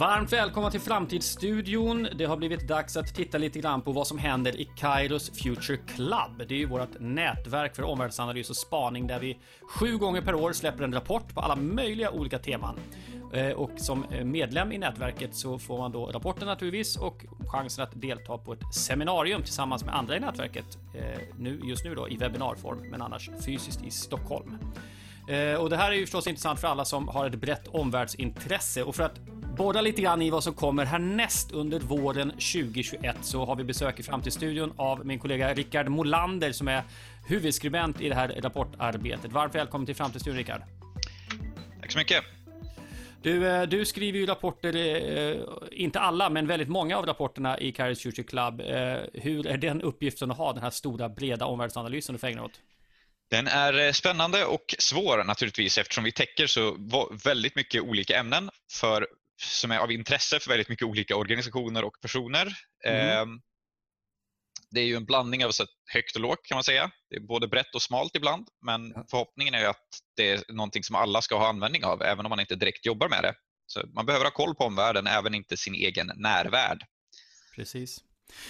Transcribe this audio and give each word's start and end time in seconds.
Varmt 0.00 0.32
välkomna 0.32 0.70
till 0.70 0.80
Framtidsstudion. 0.80 2.08
Det 2.18 2.24
har 2.24 2.36
blivit 2.36 2.68
dags 2.68 2.96
att 2.96 3.14
titta 3.14 3.38
lite 3.38 3.58
grann 3.58 3.82
på 3.82 3.92
vad 3.92 4.06
som 4.06 4.18
händer 4.18 4.60
i 4.60 4.68
Kairos 4.76 5.30
Future 5.30 5.76
Club. 5.76 6.48
Det 6.48 6.54
är 6.54 6.58
ju 6.58 6.66
vårt 6.66 7.00
nätverk 7.00 7.76
för 7.76 7.82
omvärldsanalys 7.82 8.50
och 8.50 8.56
spaning 8.56 9.06
där 9.06 9.18
vi 9.18 9.38
sju 9.62 9.98
gånger 9.98 10.22
per 10.22 10.34
år 10.34 10.52
släpper 10.52 10.84
en 10.84 10.92
rapport 10.92 11.34
på 11.34 11.40
alla 11.40 11.56
möjliga 11.56 12.10
olika 12.10 12.38
teman. 12.38 12.76
Eh, 13.32 13.50
och 13.50 13.70
som 13.76 14.04
medlem 14.24 14.72
i 14.72 14.78
nätverket 14.78 15.34
så 15.34 15.58
får 15.58 15.78
man 15.78 15.92
då 15.92 16.06
rapporten 16.06 16.48
naturligtvis 16.48 16.96
och 16.96 17.24
chansen 17.46 17.84
att 17.84 18.00
delta 18.00 18.38
på 18.38 18.52
ett 18.52 18.74
seminarium 18.74 19.42
tillsammans 19.42 19.84
med 19.84 19.94
andra 19.94 20.16
i 20.16 20.20
nätverket. 20.20 20.78
Eh, 20.94 21.20
nu, 21.38 21.60
just 21.64 21.84
nu 21.84 21.94
då 21.94 22.08
i 22.08 22.16
webbinarform, 22.16 22.90
men 22.90 23.02
annars 23.02 23.30
fysiskt 23.44 23.84
i 23.84 23.90
Stockholm. 23.90 24.58
Eh, 25.28 25.60
och 25.60 25.70
det 25.70 25.76
här 25.76 25.90
är 25.90 25.94
ju 25.94 26.02
förstås 26.02 26.26
intressant 26.26 26.60
för 26.60 26.68
alla 26.68 26.84
som 26.84 27.08
har 27.08 27.26
ett 27.26 27.34
brett 27.34 27.68
omvärldsintresse 27.68 28.82
och 28.82 28.94
för 28.94 29.02
att 29.02 29.20
borra 29.60 29.80
lite 29.80 30.02
grann 30.02 30.22
i 30.22 30.30
vad 30.30 30.44
som 30.44 30.54
kommer 30.54 30.84
härnäst 30.84 31.52
under 31.52 31.80
våren 31.80 32.30
2021 32.30 33.16
så 33.20 33.44
har 33.44 33.56
vi 33.56 33.64
besök 33.64 34.00
i 34.00 34.02
Framtidsstudion 34.02 34.72
av 34.76 35.06
min 35.06 35.18
kollega 35.18 35.54
Rickard 35.54 35.88
Molander 35.88 36.52
som 36.52 36.68
är 36.68 36.82
huvudskribent 37.28 38.00
i 38.00 38.08
det 38.08 38.14
här 38.14 38.28
rapportarbetet. 38.42 39.32
Varmt 39.32 39.54
välkommen 39.54 39.86
till 39.86 39.96
Framtidsstudion 39.96 40.38
Rickard. 40.38 40.62
Tack 41.80 41.92
så 41.92 41.98
mycket. 41.98 42.24
Du, 43.22 43.48
eh, 43.48 43.62
du 43.62 43.84
skriver 43.84 44.18
ju 44.18 44.26
rapporter, 44.26 44.76
eh, 44.76 45.36
inte 45.72 46.00
alla, 46.00 46.30
men 46.30 46.46
väldigt 46.46 46.68
många 46.68 46.98
av 46.98 47.06
rapporterna 47.06 47.58
i 47.58 47.72
Kairos 47.72 48.02
Future 48.02 48.24
Club. 48.26 48.62
Hur 49.14 49.46
är 49.46 49.56
den 49.56 49.82
uppgiften 49.82 50.30
att 50.30 50.36
ha, 50.36 50.52
den 50.52 50.62
här 50.62 50.70
stora 50.70 51.08
breda 51.08 51.44
omvärldsanalysen 51.44 52.12
du 52.12 52.18
får 52.18 52.26
ägna 52.26 52.44
åt? 52.44 52.60
Den 53.30 53.46
är 53.46 53.86
eh, 53.86 53.92
spännande 53.92 54.44
och 54.44 54.74
svår 54.78 55.24
naturligtvis 55.24 55.78
eftersom 55.78 56.04
vi 56.04 56.12
täcker 56.12 56.46
så 56.46 56.76
väldigt 57.24 57.56
mycket 57.56 57.82
olika 57.82 58.18
ämnen 58.18 58.50
för, 58.72 59.06
som 59.42 59.70
är 59.70 59.78
av 59.78 59.92
intresse 59.92 60.40
för 60.40 60.50
väldigt 60.50 60.68
mycket 60.68 60.86
olika 60.86 61.16
organisationer 61.16 61.84
och 61.84 62.00
personer. 62.00 62.56
Mm. 62.84 63.08
Ehm, 63.08 63.40
det 64.70 64.80
är 64.80 64.84
ju 64.84 64.96
en 64.96 65.04
blandning 65.04 65.44
av 65.44 65.50
så 65.50 65.66
högt 65.92 66.16
och 66.16 66.22
lågt 66.22 66.46
kan 66.46 66.56
man 66.56 66.64
säga. 66.64 66.90
Det 67.10 67.16
är 67.16 67.20
både 67.20 67.48
brett 67.48 67.74
och 67.74 67.82
smalt 67.82 68.16
ibland 68.16 68.48
men 68.66 68.94
förhoppningen 69.10 69.54
är 69.54 69.64
att 69.64 69.86
det 70.16 70.30
är 70.30 70.52
någonting 70.52 70.84
som 70.84 70.96
alla 70.96 71.22
ska 71.22 71.38
ha 71.38 71.48
användning 71.48 71.84
av 71.84 72.02
även 72.02 72.26
om 72.26 72.30
man 72.30 72.40
inte 72.40 72.54
direkt 72.54 72.86
jobbar 72.86 73.08
med 73.08 73.22
det. 73.22 73.34
Så 73.66 73.86
Man 73.94 74.06
behöver 74.06 74.24
ha 74.24 74.32
koll 74.32 74.54
på 74.54 74.64
omvärlden, 74.64 75.06
även 75.06 75.34
inte 75.34 75.56
sin 75.56 75.74
egen 75.74 76.12
närvärld. 76.16 76.86
Precis. 77.54 78.04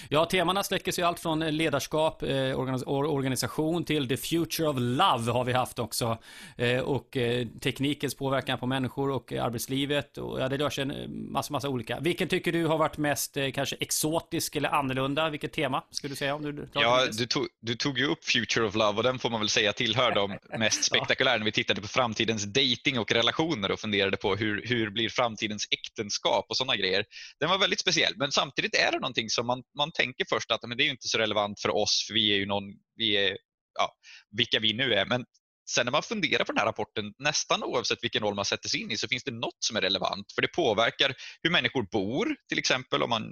Ja, 0.09 0.25
temana 0.25 0.63
sträcker 0.63 0.91
sig 0.91 1.03
allt 1.03 1.19
från 1.19 1.39
ledarskap, 1.39 2.23
eh, 2.23 2.59
organisation 2.89 3.85
till 3.85 4.07
the 4.07 4.17
future 4.17 4.67
of 4.67 4.75
love 4.79 5.31
har 5.31 5.43
vi 5.43 5.53
haft 5.53 5.79
också. 5.79 6.17
Eh, 6.57 6.79
och 6.79 7.17
eh, 7.17 7.47
teknikens 7.61 8.15
påverkan 8.15 8.59
på 8.59 8.65
människor 8.65 9.11
och 9.11 9.33
arbetslivet. 9.33 10.17
Och, 10.17 10.41
ja, 10.41 10.49
det 10.49 10.57
rör 10.57 10.69
sig 10.69 10.81
en 10.81 11.31
massa, 11.31 11.53
massa 11.53 11.69
olika. 11.69 11.99
Vilken 11.99 12.27
tycker 12.27 12.51
du 12.51 12.65
har 12.65 12.77
varit 12.77 12.97
mest 12.97 13.37
kanske 13.53 13.75
exotisk 13.79 14.55
eller 14.55 14.69
annorlunda? 14.69 15.29
Vilket 15.29 15.53
tema 15.53 15.83
skulle 15.91 16.11
du 16.11 16.15
säga? 16.15 16.35
Om 16.35 16.43
du 16.43 16.67
ja, 16.73 17.05
du 17.11 17.25
tog, 17.25 17.47
du 17.61 17.75
tog 17.75 17.99
ju 17.99 18.05
upp 18.05 18.25
future 18.25 18.65
of 18.65 18.75
love 18.75 18.97
och 18.97 19.03
den 19.03 19.19
får 19.19 19.29
man 19.29 19.39
väl 19.39 19.49
säga 19.49 19.73
tillhör 19.73 20.11
de 20.15 20.37
mest 20.59 20.83
spektakulära 20.83 21.37
när 21.37 21.45
vi 21.45 21.51
tittade 21.51 21.81
på 21.81 21.87
framtidens 21.87 22.43
dating 22.43 22.99
och 22.99 23.11
relationer 23.11 23.71
och 23.71 23.79
funderade 23.79 24.17
på 24.17 24.35
hur, 24.35 24.61
hur 24.65 24.89
blir 24.89 25.09
framtidens 25.09 25.67
äktenskap 25.71 26.45
och 26.49 26.57
sådana 26.57 26.75
grejer. 26.75 27.05
Den 27.39 27.49
var 27.49 27.57
väldigt 27.57 27.79
speciell, 27.79 28.13
men 28.15 28.31
samtidigt 28.31 28.75
är 28.75 28.91
det 28.91 28.99
någonting 28.99 29.29
som 29.29 29.47
man 29.47 29.63
man 29.77 29.91
tänker 29.91 30.25
först 30.29 30.51
att 30.51 30.63
men 30.67 30.77
det 30.77 30.83
är 30.83 30.89
inte 30.89 31.07
så 31.07 31.17
relevant 31.17 31.59
för 31.59 31.69
oss 31.69 32.05
för 32.07 32.13
vi 32.13 32.33
är 32.33 32.37
ju 32.37 32.45
någon, 32.45 32.63
vi 32.95 33.17
är, 33.17 33.37
ja, 33.79 33.93
vilka 34.37 34.59
vi 34.59 34.73
nu 34.73 34.93
är. 34.93 35.05
Men 35.05 35.25
sen 35.69 35.85
när 35.85 35.91
man 35.91 36.03
funderar 36.03 36.43
på 36.43 36.51
den 36.51 36.59
här 36.59 36.65
rapporten, 36.65 37.13
nästan 37.17 37.63
oavsett 37.63 38.03
vilken 38.03 38.23
roll 38.23 38.35
man 38.35 38.45
sätter 38.45 38.69
sig 38.69 38.81
in 38.81 38.91
i, 38.91 38.97
så 38.97 39.07
finns 39.07 39.23
det 39.23 39.31
något 39.31 39.57
som 39.59 39.77
är 39.77 39.81
relevant. 39.81 40.31
För 40.35 40.41
det 40.41 40.47
påverkar 40.47 41.15
hur 41.43 41.49
människor 41.51 41.87
bor, 41.91 42.35
till 42.49 42.59
exempel 42.59 43.03
om 43.03 43.09
man 43.09 43.23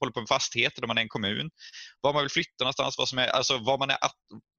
håller 0.00 0.12
på 0.12 0.20
med 0.20 0.28
fastigheter, 0.28 0.84
om 0.84 0.88
man 0.88 0.98
är 0.98 1.02
en 1.02 1.08
kommun. 1.08 1.50
Var 2.00 2.12
man 2.12 2.22
vill 2.22 2.30
flytta 2.30 2.64
någonstans, 2.64 2.98
vad 2.98 3.08
som 3.08 3.18
är, 3.18 3.26
alltså 3.26 3.58
vad 3.58 3.78
man 3.78 3.90
är, 3.90 3.98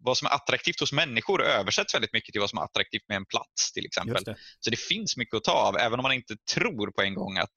vad 0.03 0.17
som 0.17 0.25
är 0.25 0.31
attraktivt 0.31 0.79
hos 0.79 0.93
människor 0.93 1.43
översätts 1.43 1.95
väldigt 1.95 2.13
mycket 2.13 2.31
till 2.31 2.41
vad 2.41 2.49
som 2.49 2.59
är 2.59 2.63
attraktivt 2.63 3.07
med 3.07 3.15
en 3.15 3.25
plats 3.25 3.71
till 3.73 3.85
exempel. 3.85 4.23
Det. 4.23 4.35
Så 4.59 4.69
det 4.69 4.79
finns 4.79 5.17
mycket 5.17 5.35
att 5.35 5.43
ta 5.43 5.51
av, 5.51 5.77
även 5.77 5.99
om 5.99 6.03
man 6.03 6.13
inte 6.13 6.35
tror 6.53 6.91
på 6.91 7.01
en 7.01 7.15
gång 7.15 7.37
att 7.37 7.51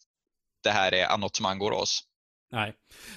det 0.63 0.71
här 0.71 0.93
är 0.93 1.19
något 1.19 1.37
som 1.37 1.47
angår 1.47 1.71
oss. 1.71 2.10
Nej. 2.53 2.75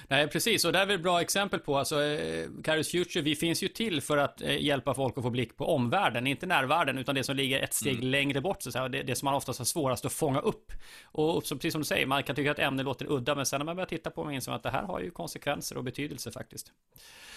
Nej, 0.08 0.28
precis. 0.28 0.64
Och 0.64 0.72
det 0.72 0.78
är 0.78 0.86
väl 0.86 0.96
ett 0.96 1.02
bra 1.02 1.20
exempel 1.20 1.60
på, 1.60 1.78
alltså, 1.78 2.02
eh, 2.02 2.82
Future, 2.92 3.22
vi 3.22 3.36
finns 3.36 3.62
ju 3.62 3.68
till 3.68 4.00
för 4.00 4.16
att 4.16 4.42
eh, 4.42 4.62
hjälpa 4.62 4.94
folk 4.94 5.18
att 5.18 5.24
få 5.24 5.30
blick 5.30 5.56
på 5.56 5.66
omvärlden, 5.66 6.26
inte 6.26 6.46
närvärlden, 6.46 6.98
utan 6.98 7.14
det 7.14 7.24
som 7.24 7.36
ligger 7.36 7.60
ett 7.60 7.74
steg 7.74 7.94
mm. 7.94 8.06
längre 8.06 8.40
bort, 8.40 8.62
så 8.62 8.72
säga. 8.72 8.88
Det, 8.88 9.02
det 9.02 9.14
som 9.14 9.26
man 9.26 9.34
oftast 9.34 9.58
har 9.58 9.66
svårast 9.66 10.04
att 10.04 10.12
fånga 10.12 10.40
upp. 10.40 10.72
Och 11.04 11.46
så, 11.46 11.54
precis 11.54 11.72
som 11.72 11.80
du 11.80 11.84
säger, 11.84 12.06
man 12.06 12.22
kan 12.22 12.36
tycka 12.36 12.50
att 12.50 12.58
ämnet 12.58 12.84
låter 12.84 13.12
udda, 13.12 13.34
men 13.34 13.46
sen 13.46 13.58
när 13.58 13.64
man 13.64 13.76
börjar 13.76 13.86
titta 13.86 14.10
på 14.10 14.28
det 14.28 14.34
inser 14.34 14.50
man 14.50 14.56
att 14.56 14.62
det 14.62 14.70
här 14.70 14.82
har 14.82 15.00
ju 15.00 15.10
konsekvenser 15.10 15.76
och 15.76 15.84
betydelse 15.84 16.32
faktiskt. 16.32 16.72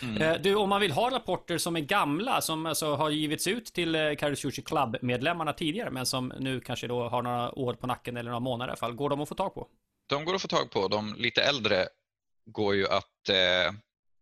Mm. 0.01 0.21
Eh, 0.21 0.41
du, 0.41 0.55
om 0.55 0.69
man 0.69 0.81
vill 0.81 0.91
ha 0.91 1.11
rapporter 1.11 1.57
som 1.57 1.75
är 1.75 1.81
gamla, 1.81 2.41
som 2.41 2.65
alltså 2.65 2.95
har 2.95 3.09
givits 3.09 3.47
ut 3.47 3.65
till 3.65 3.95
eh, 3.95 4.15
Kairos 4.15 4.41
Future 4.41 4.63
Club-medlemmarna 4.63 5.53
tidigare, 5.53 5.91
men 5.91 6.05
som 6.05 6.33
nu 6.39 6.59
kanske 6.59 6.87
då 6.87 7.09
har 7.09 7.21
några 7.21 7.59
år 7.59 7.73
på 7.73 7.87
nacken 7.87 8.17
eller 8.17 8.29
några 8.29 8.39
månader 8.39 8.69
i 8.69 8.71
alla 8.71 8.77
fall, 8.77 8.93
går 8.93 9.09
de 9.09 9.21
att 9.21 9.29
få 9.29 9.35
tag 9.35 9.53
på? 9.53 9.67
De 10.07 10.25
går 10.25 10.35
att 10.35 10.41
få 10.41 10.47
tag 10.47 10.71
på. 10.71 10.87
De 10.87 11.15
lite 11.15 11.41
äldre 11.41 11.87
går 12.45 12.75
ju 12.75 12.87
att 12.87 13.29
eh, 13.29 13.73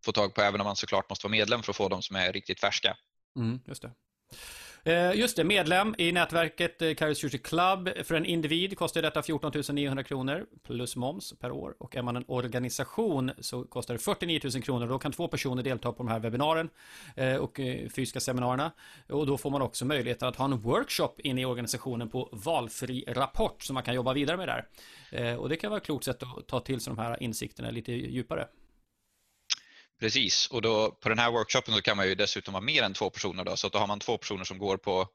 få 0.06 0.12
tag 0.12 0.34
på 0.34 0.41
även 0.41 0.62
om 0.62 0.66
man 0.66 0.75
såklart 0.75 1.09
måste 1.09 1.28
vara 1.28 1.31
medlem 1.31 1.63
för 1.63 1.72
att 1.72 1.78
få 1.78 1.90
de 1.90 2.01
som 2.01 2.16
är 2.16 2.34
riktigt 2.34 2.59
färska. 2.59 2.97
Mm, 3.38 3.59
just 3.66 3.81
det. 3.81 3.91
Eh, 4.88 5.13
just 5.13 5.38
det, 5.38 5.44
medlem 5.44 5.96
i 5.97 6.12
nätverket 6.12 6.81
eh, 6.81 6.94
Kairos 6.94 7.22
Future 7.22 7.38
Club. 7.38 7.90
För 8.03 8.16
en 8.16 8.25
individ 8.25 8.78
kostar 8.78 9.01
detta 9.01 9.22
14 9.23 9.51
900 9.69 10.03
kronor 10.03 10.46
plus 10.63 10.96
moms 10.96 11.34
per 11.40 11.51
år. 11.51 11.75
Och 11.79 11.96
är 11.96 12.01
man 12.01 12.16
en 12.16 12.23
organisation 12.28 13.31
så 13.40 13.63
kostar 13.63 13.94
det 13.94 14.00
49 14.00 14.40
000 14.44 14.63
kronor. 14.63 14.88
Då 14.88 15.00
kan 15.00 15.12
två 15.12 15.28
personer 15.28 15.63
delta 15.63 15.91
på 15.91 16.03
de 16.03 16.07
här 16.07 16.19
webbinaren 16.19 16.69
eh, 17.16 17.35
och 17.35 17.59
fysiska 17.96 18.19
seminarierna. 18.19 18.72
Och 19.09 19.25
då 19.28 19.38
får 19.38 19.50
man 19.50 19.62
också 19.62 19.85
möjlighet 19.85 20.23
att 20.23 20.35
ha 20.35 20.46
en 20.46 20.57
workshop 20.57 21.13
inne 21.17 21.41
i 21.41 21.46
organisationen 21.46 22.09
på 22.09 22.29
valfri 22.31 23.03
rapport 23.07 23.63
som 23.63 23.73
man 23.73 23.84
kan 23.84 23.96
jobba 23.96 24.13
vidare 24.13 24.38
med 24.38 24.47
där. 24.47 25.38
Och 25.38 25.50
det 25.50 25.56
kan 25.56 25.69
vara 25.69 25.78
ett 25.78 25.85
klokt 25.85 26.06
sätt 26.06 26.23
att 26.23 26.47
ta 26.47 26.59
till 26.59 26.79
sig 26.79 26.94
de 26.96 27.02
här 27.02 27.23
insikterna 27.23 27.72
lite 27.72 27.91
djupare. 27.91 28.47
Precis, 30.00 30.48
och 30.48 30.62
då, 30.62 30.92
på 30.92 31.10
den 31.10 31.20
här 31.20 31.32
workshopen 31.32 31.74
så 31.74 31.82
kan 31.82 31.98
man 31.98 32.08
ju 32.08 32.16
dessutom 32.16 32.54
vara 32.54 32.64
mer 32.64 32.84
än 32.84 32.94
två 32.94 33.10
personer. 33.10 33.44
Då, 33.44 33.58
så 33.58 33.70
då 33.70 33.80
har 33.80 33.88
man 33.88 34.00
två 34.00 34.18
personer 34.18 34.44
som 34.44 34.58
går 34.58 34.78
på, 34.78 35.08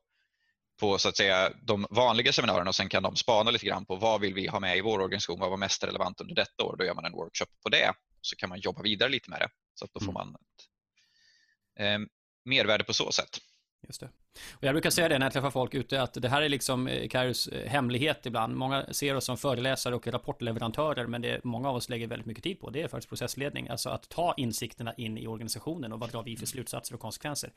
på 0.81 0.99
så 0.99 1.09
att 1.09 1.17
säga, 1.17 1.53
de 1.63 1.87
vanliga 1.91 2.33
seminarierna 2.33 2.69
och 2.69 2.75
sen 2.75 2.89
kan 2.89 3.03
de 3.03 3.17
spana 3.17 3.51
lite 3.51 3.67
grann 3.67 3.87
på 3.87 3.97
vad 3.97 4.21
vill 4.21 4.35
vi 4.35 4.47
ha 4.47 4.61
med 4.61 4.77
i 4.77 4.81
vår 4.81 5.01
organisation, 5.01 5.41
vad 5.41 5.51
var 5.51 5.57
mest 5.57 5.85
relevant 5.85 6.21
under 6.21 6.35
detta 6.35 6.65
år. 6.65 6.77
Då 6.77 6.85
gör 6.85 6.95
man 6.95 7.05
en 7.05 7.13
workshop 7.13 7.47
på 7.63 7.69
det 7.69 7.93
så 8.21 8.37
kan 8.37 8.49
man 8.49 8.61
jobba 8.61 8.83
vidare 8.83 9.09
lite 9.09 9.31
med 9.31 9.41
det. 9.41 9.49
Så 9.75 9.85
att 9.85 9.93
då 9.93 10.01
får 10.01 10.13
mm. 10.13 10.15
man 10.15 10.35
ett 10.35 11.81
eh, 11.81 11.99
mervärde 12.45 12.85
på 12.85 12.95
så 12.95 13.13
sätt. 13.13 13.39
Just 13.87 14.01
det. 14.01 14.09
Och 14.53 14.65
jag 14.65 14.75
brukar 14.75 14.91
säga 14.91 15.09
det 15.09 15.19
när 15.19 15.27
jag 15.27 15.33
träffar 15.33 15.51
folk 15.51 15.75
ute 15.75 16.03
att 16.03 16.15
det 16.15 16.29
här 16.29 16.43
är 16.43 16.49
liksom 16.49 16.89
eh, 16.89 17.09
Kairos 17.09 17.49
eh, 17.49 17.69
hemlighet 17.69 18.27
ibland. 18.27 18.57
Många 18.57 18.87
ser 18.91 19.15
oss 19.15 19.25
som 19.25 19.37
föreläsare 19.37 19.95
och 19.95 20.07
rapportleverantörer 20.07 21.07
men 21.07 21.23
det 21.23 21.45
många 21.45 21.69
av 21.69 21.77
oss 21.77 21.89
lägger 21.89 22.07
väldigt 22.07 22.27
mycket 22.27 22.45
tid 22.45 22.61
på 22.61 22.71
det 22.71 22.83
är 22.83 22.89
faktiskt 22.89 23.09
processledning. 23.09 23.69
Alltså 23.69 23.91
att 23.91 24.09
ta 24.09 24.35
insikterna 24.37 24.95
in 24.95 25.19
i 25.19 25.27
organisationen 25.27 25.93
och 25.93 26.01
vad 26.01 26.11
drar 26.11 26.23
vi 26.23 26.37
för 26.37 26.47
slutsatser 26.47 26.95
och 26.95 27.01
konsekvenser. 27.01 27.51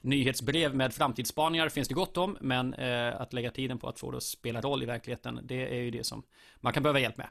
Nyhetsbrev 0.00 0.74
med 0.74 0.94
framtidsspaningar 0.94 1.68
finns 1.68 1.88
det 1.88 1.94
gott 1.94 2.16
om, 2.16 2.36
men 2.40 2.74
eh, 2.74 3.20
att 3.20 3.32
lägga 3.32 3.50
tiden 3.50 3.78
på 3.78 3.88
att 3.88 3.98
få 3.98 4.10
det 4.10 4.16
att 4.16 4.22
spela 4.22 4.60
roll 4.60 4.82
i 4.82 4.86
verkligheten, 4.86 5.40
det 5.42 5.68
är 5.68 5.80
ju 5.80 5.90
det 5.90 6.04
som 6.04 6.22
man 6.60 6.72
kan 6.72 6.82
behöva 6.82 7.00
hjälp 7.00 7.16
med. 7.16 7.28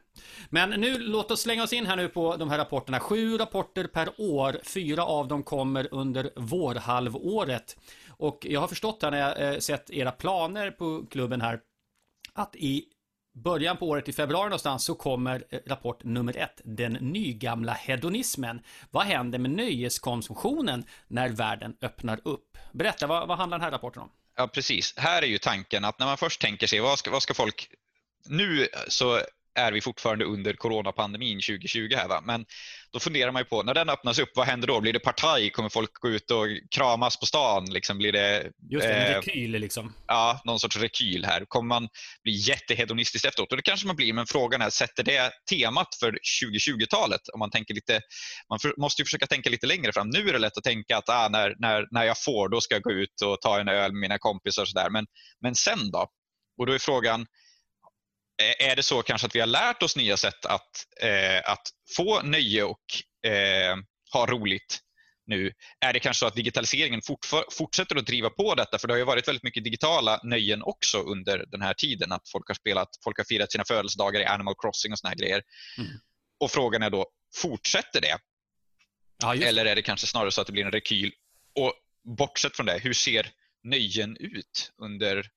Men 0.49 0.69
nu, 0.69 0.99
låt 0.99 1.31
oss 1.31 1.41
slänga 1.41 1.63
oss 1.63 1.73
in 1.73 1.85
här 1.85 1.95
nu 1.95 2.07
på 2.07 2.35
de 2.35 2.49
här 2.49 2.57
rapporterna. 2.57 2.99
Sju 2.99 3.37
rapporter 3.37 3.87
per 3.87 4.09
år, 4.17 4.59
fyra 4.63 5.05
av 5.05 5.27
dem 5.27 5.43
kommer 5.43 5.87
under 5.91 6.29
vårhalvåret. 6.35 7.77
Och 8.09 8.47
jag 8.49 8.59
har 8.59 8.67
förstått 8.67 9.03
här 9.03 9.11
när 9.11 9.19
jag 9.19 9.53
eh, 9.53 9.59
sett 9.59 9.89
era 9.89 10.11
planer 10.11 10.71
på 10.71 11.05
klubben 11.09 11.41
här, 11.41 11.59
att 12.33 12.55
i 12.55 12.85
början 13.43 13.77
på 13.77 13.89
året, 13.89 14.09
i 14.09 14.13
februari 14.13 14.43
någonstans, 14.43 14.83
så 14.83 14.95
kommer 14.95 15.43
eh, 15.49 15.59
rapport 15.65 16.03
nummer 16.03 16.37
ett. 16.37 16.61
Den 16.63 16.93
nygamla 16.93 17.73
hedonismen. 17.73 18.61
Vad 18.91 19.05
händer 19.05 19.39
med 19.39 19.51
nöjeskonsumtionen 19.51 20.85
när 21.07 21.29
världen 21.29 21.75
öppnar 21.81 22.19
upp? 22.23 22.57
Berätta, 22.73 23.07
vad, 23.07 23.27
vad 23.27 23.37
handlar 23.37 23.57
den 23.57 23.63
här 23.63 23.71
rapporten 23.71 24.01
om? 24.01 24.09
Ja, 24.35 24.47
precis. 24.47 24.93
Här 24.97 25.21
är 25.21 25.27
ju 25.27 25.37
tanken 25.37 25.85
att 25.85 25.99
när 25.99 26.05
man 26.05 26.17
först 26.17 26.41
tänker 26.41 26.67
sig, 26.67 26.79
vad 26.79 26.99
ska, 26.99 27.11
vad 27.11 27.21
ska 27.21 27.33
folk... 27.33 27.69
Nu 28.29 28.67
så 28.87 29.21
är 29.57 29.71
vi 29.71 29.81
fortfarande 29.81 30.25
under 30.25 30.53
coronapandemin 30.53 31.41
2020 31.41 31.89
här. 31.95 32.07
Va? 32.07 32.21
Men 32.25 32.45
då 32.91 32.99
funderar 32.99 33.31
man 33.31 33.39
ju 33.39 33.45
på, 33.45 33.63
när 33.63 33.73
den 33.73 33.89
öppnas 33.89 34.19
upp, 34.19 34.29
vad 34.35 34.47
händer 34.47 34.67
då? 34.67 34.81
Blir 34.81 34.93
det 34.93 34.99
partaj? 34.99 35.49
Kommer 35.49 35.69
folk 35.69 35.93
gå 35.93 36.09
ut 36.09 36.31
och 36.31 36.47
kramas 36.75 37.19
på 37.19 37.25
stan? 37.25 37.65
Liksom, 37.65 37.97
blir 37.97 38.11
det, 38.11 38.51
Just 38.69 38.87
det, 38.87 38.93
en 38.93 39.11
eh, 39.11 39.15
rekyl 39.15 39.51
liksom. 39.51 39.93
Ja, 40.07 40.41
någon 40.45 40.59
sorts 40.59 40.77
rekyl 40.77 41.25
här. 41.25 41.45
Kommer 41.47 41.67
man 41.67 41.87
bli 42.23 42.33
jättehedonistisk 42.33 43.25
efteråt? 43.25 43.51
Och 43.51 43.57
det 43.57 43.63
kanske 43.63 43.87
man 43.87 43.95
blir, 43.95 44.13
men 44.13 44.25
frågan 44.25 44.61
är, 44.61 44.69
sätter 44.69 45.03
det 45.03 45.31
temat 45.49 45.95
för 45.99 46.17
2020-talet? 46.43 47.21
Om 47.33 47.39
man 47.39 47.51
tänker 47.51 47.73
lite, 47.73 48.01
man 48.49 48.59
för, 48.59 48.73
måste 48.77 49.01
ju 49.01 49.05
försöka 49.05 49.27
tänka 49.27 49.49
lite 49.49 49.67
längre 49.67 49.93
fram. 49.93 50.09
Nu 50.09 50.29
är 50.29 50.33
det 50.33 50.39
lätt 50.39 50.57
att 50.57 50.63
tänka 50.63 50.97
att 50.97 51.09
ah, 51.09 51.29
när, 51.29 51.55
när, 51.59 51.87
när 51.91 52.03
jag 52.03 52.23
får, 52.23 52.49
då 52.49 52.61
ska 52.61 52.75
jag 52.75 52.83
gå 52.83 52.91
ut 52.91 53.21
och 53.25 53.41
ta 53.41 53.59
en 53.59 53.67
öl 53.67 53.91
med 53.91 53.99
mina 53.99 54.17
kompisar 54.17 54.61
och 54.61 54.67
sådär. 54.67 54.89
Men, 54.89 55.05
men 55.41 55.55
sen 55.55 55.91
då? 55.91 56.07
Och 56.57 56.65
då 56.65 56.73
är 56.73 56.79
frågan, 56.79 57.25
är 58.37 58.75
det 58.75 58.83
så 58.83 59.01
kanske 59.01 59.27
att 59.27 59.35
vi 59.35 59.39
har 59.39 59.47
lärt 59.47 59.83
oss 59.83 59.95
nya 59.95 60.17
sätt 60.17 60.45
att, 60.45 60.85
eh, 61.01 61.51
att 61.51 61.67
få 61.95 62.21
nöje 62.21 62.63
och 62.63 62.85
eh, 63.31 63.75
ha 64.13 64.25
roligt 64.25 64.79
nu? 65.25 65.51
Är 65.79 65.93
det 65.93 65.99
kanske 65.99 66.19
så 66.19 66.27
att 66.27 66.35
digitaliseringen 66.35 67.01
fortsätter 67.51 67.95
att 67.95 68.05
driva 68.05 68.29
på 68.29 68.55
detta? 68.55 68.77
För 68.77 68.87
det 68.87 68.93
har 68.93 68.97
ju 68.99 69.03
varit 69.03 69.27
väldigt 69.27 69.43
mycket 69.43 69.63
digitala 69.63 70.19
nöjen 70.23 70.61
också 70.61 70.97
under 70.97 71.45
den 71.47 71.61
här 71.61 71.73
tiden. 71.73 72.11
Att 72.11 72.29
folk 72.29 72.47
har 72.47 72.55
spelat, 72.55 72.89
folk 73.03 73.17
har 73.17 73.25
firat 73.25 73.51
sina 73.51 73.65
födelsedagar 73.65 74.21
i 74.21 74.25
Animal 74.25 74.55
Crossing 74.57 74.91
och 74.91 74.99
såna 74.99 75.09
här 75.09 75.17
grejer. 75.17 75.41
Mm. 75.77 75.91
Och 76.39 76.51
frågan 76.51 76.83
är 76.83 76.89
då, 76.89 77.05
fortsätter 77.35 78.01
det? 78.01 78.17
Ja, 79.21 79.35
Eller 79.35 79.65
är 79.65 79.75
det 79.75 79.81
kanske 79.81 80.07
snarare 80.07 80.31
så 80.31 80.41
att 80.41 80.47
det 80.47 80.53
blir 80.53 80.65
en 80.65 80.71
rekyl? 80.71 81.11
Och 81.55 81.73
bortsett 82.17 82.55
från 82.55 82.65
det, 82.65 82.79
hur 82.79 82.93
ser 82.93 83.31
nöjen 83.63 84.17
ut 84.17 84.71
under 84.77 85.29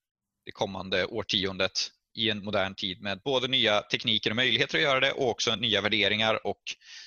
det 0.44 0.52
kommande 0.52 1.04
årtiondet 1.06 1.90
i 2.14 2.30
en 2.30 2.44
modern 2.44 2.74
tid 2.74 3.02
med 3.02 3.20
både 3.24 3.48
nya 3.48 3.80
tekniker 3.80 4.30
och 4.30 4.36
möjligheter 4.36 4.78
att 4.78 4.84
göra 4.84 5.00
det 5.00 5.12
och 5.12 5.28
också 5.28 5.56
nya 5.56 5.80
värderingar 5.80 6.46
och 6.46 6.62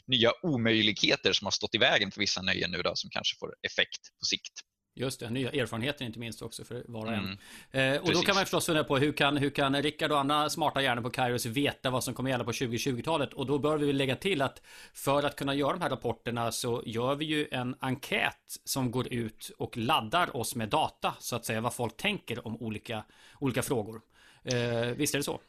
nya 0.05 0.31
omöjligheter 0.41 1.33
som 1.33 1.45
har 1.45 1.51
stått 1.51 1.75
i 1.75 1.77
vägen 1.77 2.11
för 2.11 2.19
vissa 2.19 2.41
nöjen 2.41 2.71
nu 2.71 2.81
då, 2.81 2.91
som 2.95 3.09
kanske 3.09 3.39
får 3.39 3.55
effekt 3.61 4.01
på 4.19 4.25
sikt. 4.25 4.63
Just 4.95 5.19
det, 5.19 5.29
nya 5.29 5.51
erfarenheter 5.51 6.05
inte 6.05 6.19
minst 6.19 6.41
också 6.41 6.63
för 6.63 6.83
var 6.87 7.05
och 7.05 7.13
en. 7.13 7.37
Mm, 7.71 7.93
eh, 7.93 7.99
och 7.99 8.05
Precis. 8.05 8.21
då 8.21 8.25
kan 8.25 8.35
man 8.35 8.43
förstås 8.43 8.65
fundera 8.65 8.83
på 8.83 8.97
hur 8.97 9.11
kan, 9.11 9.37
hur 9.37 9.49
kan 9.49 9.81
Rickard 9.81 10.11
och 10.11 10.19
andra 10.19 10.49
smarta 10.49 10.81
hjärnor 10.81 11.01
på 11.01 11.09
Kairos 11.09 11.45
veta 11.45 11.89
vad 11.89 12.03
som 12.03 12.13
kommer 12.13 12.29
gälla 12.29 12.43
på 12.43 12.51
2020-talet? 12.51 13.33
Och 13.33 13.45
då 13.45 13.59
bör 13.59 13.77
vi 13.77 13.93
lägga 13.93 14.15
till 14.15 14.41
att 14.41 14.61
för 14.93 15.23
att 15.23 15.35
kunna 15.35 15.55
göra 15.55 15.73
de 15.73 15.81
här 15.81 15.89
rapporterna 15.89 16.51
så 16.51 16.83
gör 16.85 17.15
vi 17.15 17.25
ju 17.25 17.47
en 17.51 17.75
enkät 17.79 18.57
som 18.63 18.91
går 18.91 19.13
ut 19.13 19.51
och 19.57 19.77
laddar 19.77 20.37
oss 20.37 20.55
med 20.55 20.69
data 20.69 21.15
så 21.19 21.35
att 21.35 21.45
säga 21.45 21.61
vad 21.61 21.73
folk 21.73 21.97
tänker 21.97 22.47
om 22.47 22.57
olika, 22.61 23.03
olika 23.39 23.61
frågor. 23.61 24.01
Eh, 24.45 24.87
visst 24.87 25.13
är 25.13 25.19
det 25.19 25.23
så? 25.23 25.39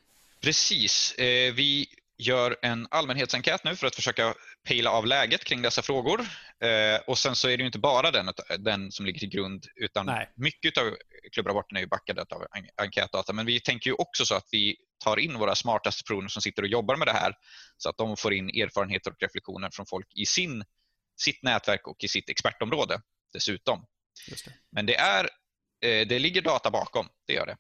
Precis. 0.40 1.14
Eh, 1.14 1.54
vi 1.54 1.86
gör 2.18 2.56
en 2.62 2.86
allmänhetsenkät 2.90 3.64
nu 3.64 3.76
för 3.76 3.86
att 3.86 3.94
försöka 3.94 4.34
pejla 4.68 4.90
av 4.90 5.06
läget 5.06 5.44
kring 5.44 5.62
dessa 5.62 5.82
frågor. 5.82 6.20
Eh, 6.60 7.00
och 7.06 7.18
sen 7.18 7.36
så 7.36 7.48
är 7.48 7.56
det 7.56 7.60
ju 7.60 7.66
inte 7.66 7.78
bara 7.78 8.10
den, 8.10 8.32
den 8.58 8.92
som 8.92 9.06
ligger 9.06 9.20
till 9.20 9.28
grund 9.28 9.66
utan 9.76 10.06
Nej. 10.06 10.30
mycket 10.34 10.78
av 10.78 10.96
klubbrapporten 11.32 11.76
är 11.76 11.80
ju 11.80 11.86
backade 11.86 12.22
av 12.22 12.46
enkätdata. 12.76 13.32
Men 13.32 13.46
vi 13.46 13.60
tänker 13.60 13.90
ju 13.90 13.94
också 13.94 14.24
så 14.24 14.34
att 14.34 14.48
vi 14.50 14.76
tar 15.04 15.18
in 15.18 15.38
våra 15.38 15.54
smartaste 15.54 16.02
personer 16.04 16.28
som 16.28 16.42
sitter 16.42 16.62
och 16.62 16.68
jobbar 16.68 16.96
med 16.96 17.08
det 17.08 17.12
här 17.12 17.32
så 17.76 17.88
att 17.88 17.96
de 17.96 18.16
får 18.16 18.34
in 18.34 18.48
erfarenheter 18.48 19.10
och 19.10 19.22
reflektioner 19.22 19.70
från 19.72 19.86
folk 19.86 20.06
i 20.14 20.26
sin, 20.26 20.64
sitt 21.16 21.42
nätverk 21.42 21.86
och 21.86 22.04
i 22.04 22.08
sitt 22.08 22.28
expertområde 22.28 23.00
dessutom. 23.32 23.86
Det. 24.28 24.52
Men 24.70 24.86
det, 24.86 24.96
är, 24.96 25.24
eh, 25.80 26.06
det 26.06 26.18
ligger 26.18 26.42
data 26.42 26.70
bakom, 26.70 27.08
det 27.26 27.32
gör 27.32 27.46
det. 27.46 27.56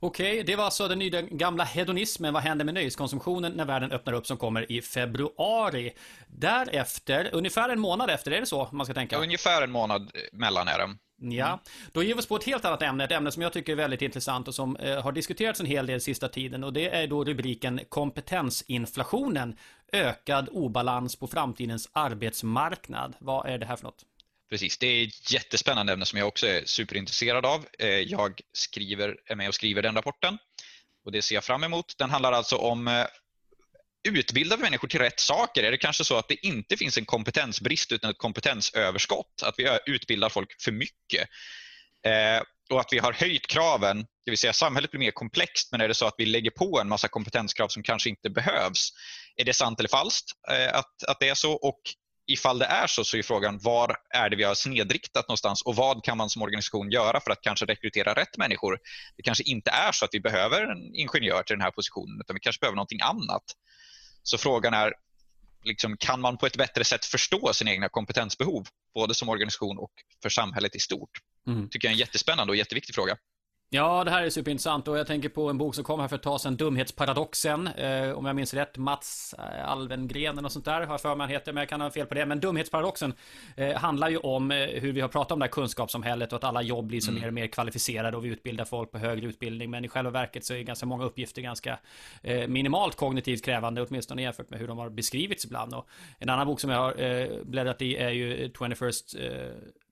Okej, 0.00 0.42
det 0.42 0.56
var 0.56 0.64
alltså 0.64 0.88
den 0.88 0.98
nya 0.98 1.22
gamla 1.22 1.64
hedonismen. 1.64 2.34
Vad 2.34 2.42
händer 2.42 2.64
med 2.64 2.74
nöjeskonsumtionen 2.74 3.52
när 3.52 3.64
världen 3.64 3.92
öppnar 3.92 4.12
upp 4.12 4.26
som 4.26 4.36
kommer 4.36 4.72
i 4.72 4.82
februari? 4.82 5.92
Därefter, 6.26 7.30
ungefär 7.32 7.68
en 7.68 7.80
månad 7.80 8.10
efter, 8.10 8.30
är 8.30 8.40
det 8.40 8.46
så 8.46 8.68
man 8.72 8.86
ska 8.86 8.94
tänka? 8.94 9.16
Ja, 9.16 9.22
ungefär 9.22 9.62
en 9.62 9.70
månad 9.70 10.10
mellan 10.32 10.68
är 10.68 10.78
de. 10.78 10.98
Ja, 11.18 11.60
då 11.92 12.02
ger 12.02 12.14
vi 12.14 12.20
oss 12.20 12.26
på 12.26 12.36
ett 12.36 12.44
helt 12.44 12.64
annat 12.64 12.82
ämne, 12.82 13.04
ett 13.04 13.12
ämne 13.12 13.32
som 13.32 13.42
jag 13.42 13.52
tycker 13.52 13.72
är 13.72 13.76
väldigt 13.76 14.02
intressant 14.02 14.48
och 14.48 14.54
som 14.54 14.76
eh, 14.76 15.02
har 15.02 15.12
diskuterats 15.12 15.60
en 15.60 15.66
hel 15.66 15.86
del 15.86 16.00
sista 16.00 16.28
tiden 16.28 16.64
och 16.64 16.72
det 16.72 16.94
är 16.96 17.06
då 17.06 17.24
rubriken 17.24 17.80
kompetensinflationen, 17.88 19.56
ökad 19.92 20.48
obalans 20.52 21.16
på 21.16 21.26
framtidens 21.26 21.88
arbetsmarknad. 21.92 23.16
Vad 23.18 23.46
är 23.46 23.58
det 23.58 23.66
här 23.66 23.76
för 23.76 23.84
något? 23.84 24.04
Precis, 24.50 24.78
det 24.78 24.86
är 24.86 25.06
ett 25.06 25.30
jättespännande 25.32 25.92
ämne 25.92 26.06
som 26.06 26.18
jag 26.18 26.28
också 26.28 26.46
är 26.46 26.62
superintresserad 26.64 27.46
av. 27.46 27.66
Eh, 27.78 27.88
jag 27.88 28.40
skriver, 28.52 29.16
är 29.26 29.36
med 29.36 29.48
och 29.48 29.54
skriver 29.54 29.82
den 29.82 29.94
rapporten 29.94 30.38
och 31.04 31.12
det 31.12 31.22
ser 31.22 31.34
jag 31.34 31.44
fram 31.44 31.64
emot. 31.64 31.94
Den 31.98 32.10
handlar 32.10 32.32
alltså 32.32 32.56
om 32.56 32.88
eh, 32.88 33.06
utbildar 34.08 34.56
vi 34.56 34.62
människor 34.62 34.88
till 34.88 35.00
rätt 35.00 35.20
saker? 35.20 35.62
Är 35.62 35.70
det 35.70 35.76
kanske 35.76 36.04
så 36.04 36.16
att 36.16 36.28
det 36.28 36.46
inte 36.46 36.76
finns 36.76 36.98
en 36.98 37.04
kompetensbrist 37.04 37.92
utan 37.92 38.10
ett 38.10 38.18
kompetensöverskott? 38.18 39.42
Att 39.42 39.54
vi 39.58 39.78
utbildar 39.86 40.28
folk 40.28 40.62
för 40.62 40.72
mycket? 40.72 41.28
Eh, 42.06 42.42
och 42.70 42.80
att 42.80 42.92
vi 42.92 42.98
har 42.98 43.12
höjt 43.12 43.46
kraven, 43.46 44.06
det 44.24 44.30
vill 44.30 44.38
säga 44.38 44.52
samhället 44.52 44.90
blir 44.90 44.98
mer 44.98 45.10
komplext 45.10 45.72
men 45.72 45.80
är 45.80 45.88
det 45.88 45.94
så 45.94 46.06
att 46.06 46.14
vi 46.18 46.26
lägger 46.26 46.50
på 46.50 46.80
en 46.80 46.88
massa 46.88 47.08
kompetenskrav 47.08 47.68
som 47.68 47.82
kanske 47.82 48.10
inte 48.10 48.30
behövs? 48.30 48.90
Är 49.36 49.44
det 49.44 49.54
sant 49.54 49.78
eller 49.78 49.88
falskt 49.88 50.32
eh, 50.50 50.78
att, 50.78 51.04
att 51.08 51.20
det 51.20 51.28
är 51.28 51.34
så? 51.34 51.52
Och 51.52 51.80
ifall 52.26 52.58
det 52.58 52.64
är 52.64 52.86
så, 52.86 53.04
så 53.04 53.16
är 53.16 53.22
frågan 53.22 53.58
var 53.58 53.96
är 54.10 54.30
det 54.30 54.36
vi 54.36 54.44
har 54.44 54.54
snedriktat 54.54 55.28
någonstans 55.28 55.62
och 55.62 55.76
vad 55.76 56.04
kan 56.04 56.16
man 56.16 56.30
som 56.30 56.42
organisation 56.42 56.90
göra 56.90 57.20
för 57.20 57.30
att 57.30 57.40
kanske 57.40 57.66
rekrytera 57.66 58.14
rätt 58.14 58.38
människor? 58.38 58.78
Det 59.16 59.22
kanske 59.22 59.44
inte 59.44 59.70
är 59.70 59.92
så 59.92 60.04
att 60.04 60.14
vi 60.14 60.20
behöver 60.20 60.62
en 60.62 60.94
ingenjör 60.94 61.42
till 61.42 61.54
den 61.54 61.60
här 61.60 61.70
positionen 61.70 62.20
utan 62.20 62.34
vi 62.34 62.40
kanske 62.40 62.60
behöver 62.60 62.76
någonting 62.76 63.00
annat. 63.00 63.42
Så 64.22 64.38
frågan 64.38 64.74
är, 64.74 64.94
liksom, 65.64 65.96
kan 65.96 66.20
man 66.20 66.36
på 66.36 66.46
ett 66.46 66.56
bättre 66.56 66.84
sätt 66.84 67.04
förstå 67.04 67.52
sina 67.52 67.70
egna 67.70 67.88
kompetensbehov 67.88 68.66
både 68.94 69.14
som 69.14 69.28
organisation 69.28 69.78
och 69.78 69.92
för 70.22 70.28
samhället 70.28 70.76
i 70.76 70.78
stort? 70.80 71.10
Mm. 71.46 71.68
tycker 71.68 71.88
jag 71.88 71.90
är 71.90 71.94
en 71.94 71.98
jättespännande 71.98 72.50
och 72.50 72.56
jätteviktig 72.56 72.94
fråga. 72.94 73.16
Ja, 73.70 74.04
det 74.04 74.10
här 74.10 74.22
är 74.22 74.30
superintressant 74.30 74.88
och 74.88 74.98
jag 74.98 75.06
tänker 75.06 75.28
på 75.28 75.50
en 75.50 75.58
bok 75.58 75.74
som 75.74 75.84
kom 75.84 76.00
här 76.00 76.08
för 76.08 76.16
ett 76.16 76.22
tag 76.22 76.40
sedan, 76.40 76.56
Dumhetsparadoxen. 76.56 77.66
Eh, 77.66 78.10
om 78.10 78.26
jag 78.26 78.36
minns 78.36 78.54
rätt, 78.54 78.76
Mats 78.76 79.34
eh, 79.38 79.70
Alvengren 79.70 80.44
och 80.44 80.52
sånt 80.52 80.64
där 80.64 80.86
har 80.86 80.98
för 80.98 81.14
mig 81.14 81.24
han 81.24 81.30
heter, 81.30 81.52
men 81.52 81.60
jag 81.60 81.68
kan 81.68 81.80
ha 81.80 81.90
fel 81.90 82.06
på 82.06 82.14
det. 82.14 82.26
Men 82.26 82.40
Dumhetsparadoxen 82.40 83.14
eh, 83.56 83.76
handlar 83.76 84.08
ju 84.08 84.16
om 84.16 84.50
eh, 84.50 84.58
hur 84.58 84.92
vi 84.92 85.00
har 85.00 85.08
pratat 85.08 85.32
om 85.32 85.38
det 85.38 85.44
här 85.44 85.50
kunskapssamhället 85.50 86.32
och 86.32 86.36
att 86.36 86.44
alla 86.44 86.62
jobb 86.62 86.86
blir 86.86 87.00
så 87.00 87.10
mm. 87.10 87.20
mer 87.20 87.28
och 87.28 87.34
mer 87.34 87.46
kvalificerade 87.46 88.16
och 88.16 88.24
vi 88.24 88.28
utbildar 88.28 88.64
folk 88.64 88.92
på 88.92 88.98
högre 88.98 89.26
utbildning. 89.26 89.70
Men 89.70 89.84
i 89.84 89.88
själva 89.88 90.10
verket 90.10 90.44
så 90.44 90.54
är 90.54 90.62
ganska 90.62 90.86
många 90.86 91.04
uppgifter 91.04 91.42
ganska 91.42 91.78
eh, 92.22 92.48
minimalt 92.48 92.96
kognitivt 92.96 93.44
krävande, 93.44 93.82
åtminstone 93.82 94.22
jämfört 94.22 94.50
med 94.50 94.58
hur 94.58 94.68
de 94.68 94.78
har 94.78 94.90
beskrivits 94.90 95.44
ibland. 95.44 95.74
Och 95.74 95.88
en 96.18 96.28
annan 96.28 96.46
bok 96.46 96.60
som 96.60 96.70
jag 96.70 96.78
har 96.78 97.00
eh, 97.00 97.28
bläddrat 97.44 97.82
i 97.82 97.96
är 97.96 98.10
ju 98.10 98.48
21st 98.48 99.16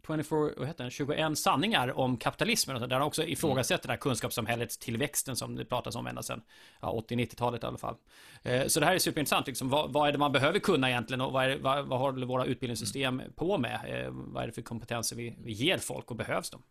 24, 0.07 0.55
vad 0.57 0.69
heter 0.69 0.85
den? 0.85 0.91
21 0.91 1.39
sanningar 1.39 1.99
om 1.99 2.17
kapitalismen. 2.17 2.89
Där 2.89 2.97
han 2.97 3.03
också 3.03 3.23
mm. 3.23 3.33
ifrågasätter 3.33 3.75
mm. 3.75 3.87
det 3.87 3.93
här 3.93 4.01
kunskapssamhällets 4.01 4.79
tillväxten 4.79 5.37
som 5.37 5.57
det 5.57 5.65
pratas 5.65 5.97
om 5.97 6.07
ända 6.07 6.23
sedan 6.23 6.43
ja, 6.81 7.05
80-90-talet 7.09 7.63
i 7.63 7.67
alla 7.67 7.79
fall. 7.79 7.97
Eh, 8.43 8.67
så 8.67 8.81
det 8.81 8.87
här 8.87 8.95
är 8.95 8.99
superintressant. 8.99 9.47
Liksom, 9.47 9.69
vad, 9.69 9.93
vad, 9.93 10.09
är 10.09 10.13
det 10.13 10.19
man 10.19 10.33
behöver 10.33 10.59
kunna 10.59 10.91
egentligen 10.91 11.21
och 11.21 11.33
vad, 11.33 11.45
är, 11.45 11.59
vad, 11.59 11.87
vad 11.87 11.99
har 11.99 12.13
våra 12.13 12.45
utbildningssystem 12.45 13.21
mm. 13.21 13.33
på 13.33 13.59
med? 13.59 13.75
Eh, 13.89 14.11
vad 14.11 14.43
är 14.43 14.47
det 14.47 14.53
för 14.53 14.63
kompetenser 14.63 15.17
vi, 15.17 15.37
vi 15.45 15.53
ger 15.53 15.79
folk 15.79 16.11
och 16.11 16.17
behövs 16.17 16.51
de? 16.51 16.63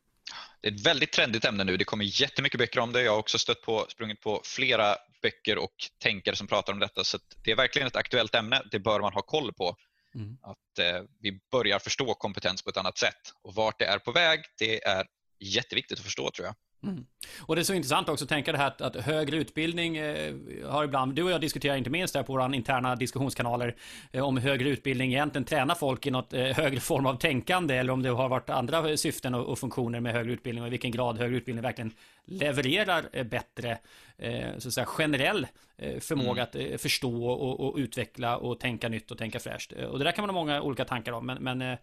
Det 0.62 0.68
är 0.68 0.72
ett 0.72 0.86
väldigt 0.86 1.12
trendigt 1.12 1.46
ämne 1.46 1.63
nu. 1.63 1.78
Det 1.78 1.84
kommer 1.84 2.22
jättemycket 2.22 2.58
böcker 2.58 2.80
om 2.80 2.92
det. 2.92 3.02
Jag 3.02 3.12
har 3.12 3.20
också 3.20 3.40
stött 3.40 3.62
på, 3.62 3.86
sprungit 3.90 4.22
på 4.22 4.42
flera 4.44 4.96
böcker 5.22 5.58
och 5.58 5.74
tänkare 6.00 6.36
som 6.36 6.48
pratar 6.48 6.74
om 6.74 6.80
detta. 6.80 7.04
Så 7.04 7.18
det 7.44 7.52
är 7.52 7.56
verkligen 7.56 7.88
ett 7.88 7.96
aktuellt 7.96 8.36
ämne. 8.36 8.62
Det 8.72 8.80
bör 8.80 9.00
man 9.00 9.13
ha 9.13 9.22
koll 9.22 9.54
på. 9.54 9.75
Mm. 10.15 10.38
Att 10.41 10.79
eh, 10.79 11.01
vi 11.20 11.39
börjar 11.51 11.79
förstå 11.79 12.13
kompetens 12.13 12.62
på 12.62 12.70
ett 12.70 12.77
annat 12.77 12.98
sätt. 12.98 13.34
Och 13.41 13.55
vart 13.55 13.79
det 13.79 13.86
är 13.86 14.00
på 14.00 14.12
väg, 14.12 14.39
det 14.60 14.84
är 14.84 15.05
jätteviktigt 15.39 16.00
att 16.00 16.05
förstå 16.05 16.32
tror 16.32 16.46
jag. 16.46 16.55
Mm. 16.84 17.05
Och 17.39 17.55
det 17.55 17.62
är 17.62 17.63
så 17.63 17.74
intressant 17.74 18.10
också 18.10 18.25
att 18.25 18.29
tänka 18.29 18.51
det 18.51 18.58
här 18.58 18.67
att, 18.67 18.82
att 18.82 18.96
högre 18.96 19.38
utbildning 19.38 19.98
eh, 19.98 20.34
har 20.65 20.84
ibland, 20.84 21.15
du 21.15 21.24
och 21.24 21.32
jag 21.32 21.41
diskuterar 21.41 21.75
inte 21.75 21.89
minst 21.89 22.15
här 22.15 22.24
på 22.24 22.34
våra 22.34 22.55
interna 22.55 22.96
diskussionskanaler 22.96 23.75
eh, 24.12 24.24
om 24.24 24.38
högre 24.38 24.70
utbildning 24.70 25.13
egentligen 25.13 25.46
tränar 25.46 25.75
folk 25.75 26.05
i 26.05 26.12
något 26.12 26.34
eh, 26.34 26.43
högre 26.55 26.79
form 26.79 27.05
av 27.05 27.15
tänkande 27.15 27.75
eller 27.75 27.93
om 27.93 28.01
det 28.01 28.10
har 28.10 28.29
varit 28.29 28.50
andra 28.50 28.98
syften 28.98 29.34
och, 29.34 29.46
och, 29.46 29.60
funktioner 29.60 30.00
med 30.00 30.13
högre 30.13 30.32
utbildning 30.32 30.63
och 30.63 30.67
i 30.67 30.72
vilken 30.72 30.91
grad 30.91 31.17
högre 31.17 31.38
utbildning 31.38 31.63
verkligen 31.63 31.91
levererar 32.25 33.10
eh, 33.13 33.24
bättre 33.24 33.72
eh, 33.72 33.77
så 34.58 34.68
att 34.68 34.74
säga, 34.74 34.86
generell 34.86 35.48
eh, 35.77 36.00
förmåga 36.00 36.48
mm. 36.53 36.75
att 36.75 36.82
förstå 36.82 37.25
och, 37.25 37.60
och, 37.60 37.77
utveckla 37.77 38.38
och 38.38 38.60
tänka 38.60 38.89
nytt 38.89 39.12
och 39.12 39.18
tänka 39.18 39.39
fräscht. 39.39 39.72
Och 39.72 40.00
det 40.00 40.06
där 40.06 40.12
kan 40.12 40.22
man 40.24 40.36
ha 40.36 40.42
många 40.42 40.62
olika 40.62 40.86
tankar 40.86 41.12
om 41.12 41.25
men, 41.25 41.44
men 41.44 41.77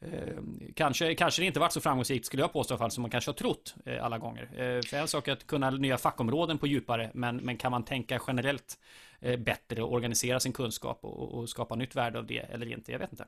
Eh, 0.00 0.36
kanske, 0.74 1.14
kanske 1.14 1.42
det 1.42 1.46
inte 1.46 1.60
varit 1.60 1.72
så 1.72 1.80
framgångsrikt 1.80 2.26
skulle 2.26 2.42
jag 2.42 2.52
påstå 2.52 2.72
i 2.72 2.74
alla 2.74 2.78
fall 2.78 2.90
som 2.90 3.02
man 3.02 3.10
kanske 3.10 3.28
har 3.28 3.34
trott 3.34 3.74
eh, 3.84 4.04
alla 4.04 4.18
gånger. 4.18 4.42
Eh, 4.42 4.82
för 4.82 4.96
en 4.96 5.08
sak 5.08 5.28
är 5.28 5.32
att 5.32 5.46
kunna 5.46 5.70
nya 5.70 5.98
fackområden 5.98 6.58
på 6.58 6.66
djupare 6.66 7.10
men, 7.14 7.36
men 7.36 7.56
kan 7.56 7.70
man 7.70 7.84
tänka 7.84 8.20
generellt 8.26 8.78
eh, 9.20 9.36
bättre 9.38 9.82
och 9.82 9.92
organisera 9.92 10.40
sin 10.40 10.52
kunskap 10.52 10.98
och, 11.02 11.34
och, 11.34 11.48
skapa 11.48 11.74
nytt 11.74 11.96
värde 11.96 12.18
av 12.18 12.26
det 12.26 12.38
eller 12.38 12.72
inte? 12.72 12.92
Jag 12.92 12.98
vet 12.98 13.12
inte. 13.12 13.26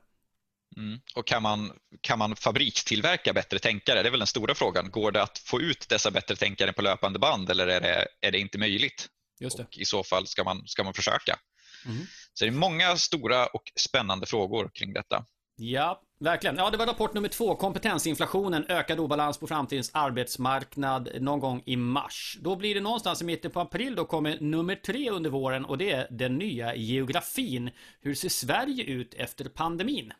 Mm. 0.77 0.99
Och 1.15 1.27
kan 1.27 1.43
man, 1.43 1.71
kan 2.01 2.19
man 2.19 2.35
fabrikstillverka 2.35 3.33
bättre 3.33 3.59
tänkare? 3.59 4.01
Det 4.01 4.09
är 4.09 4.11
väl 4.11 4.19
den 4.19 4.27
stora 4.27 4.55
frågan. 4.55 4.91
Går 4.91 5.11
det 5.11 5.21
att 5.21 5.37
få 5.37 5.61
ut 5.61 5.89
dessa 5.89 6.11
bättre 6.11 6.35
tänkare 6.35 6.73
på 6.73 6.81
löpande 6.81 7.19
band 7.19 7.49
eller 7.49 7.67
är 7.67 7.81
det, 7.81 8.07
är 8.21 8.31
det 8.31 8.39
inte 8.39 8.57
möjligt? 8.57 9.09
Just 9.39 9.57
det. 9.57 9.63
Och 9.63 9.77
I 9.77 9.85
så 9.85 10.03
fall 10.03 10.27
ska 10.27 10.43
man, 10.43 10.67
ska 10.67 10.83
man 10.83 10.93
försöka. 10.93 11.39
Mm. 11.85 12.05
Så 12.33 12.45
det 12.45 12.49
är 12.49 12.51
många 12.51 12.97
stora 12.97 13.45
och 13.45 13.63
spännande 13.75 14.25
frågor 14.25 14.71
kring 14.73 14.93
detta. 14.93 15.25
Ja, 15.61 16.01
verkligen. 16.19 16.57
Ja, 16.57 16.69
det 16.69 16.77
var 16.77 16.85
rapport 16.85 17.13
nummer 17.13 17.29
två. 17.29 17.55
Kompetensinflationen, 17.55 18.65
ökad 18.69 18.99
obalans 18.99 19.37
på 19.37 19.47
framtidens 19.47 19.91
arbetsmarknad 19.93 21.09
någon 21.19 21.39
gång 21.39 21.63
i 21.65 21.75
mars. 21.75 22.37
Då 22.41 22.55
blir 22.55 22.75
det 22.75 22.81
någonstans 22.81 23.21
i 23.21 23.25
mitten 23.25 23.51
på 23.51 23.59
april. 23.59 23.95
Då 23.95 24.05
kommer 24.05 24.39
nummer 24.39 24.75
tre 24.75 25.09
under 25.09 25.29
våren 25.29 25.65
och 25.65 25.77
det 25.77 25.91
är 25.91 26.07
den 26.11 26.37
nya 26.37 26.75
geografin. 26.75 27.71
Hur 28.01 28.15
ser 28.15 28.29
Sverige 28.29 28.83
ut 28.83 29.13
efter 29.13 29.45
pandemin? 29.45 30.13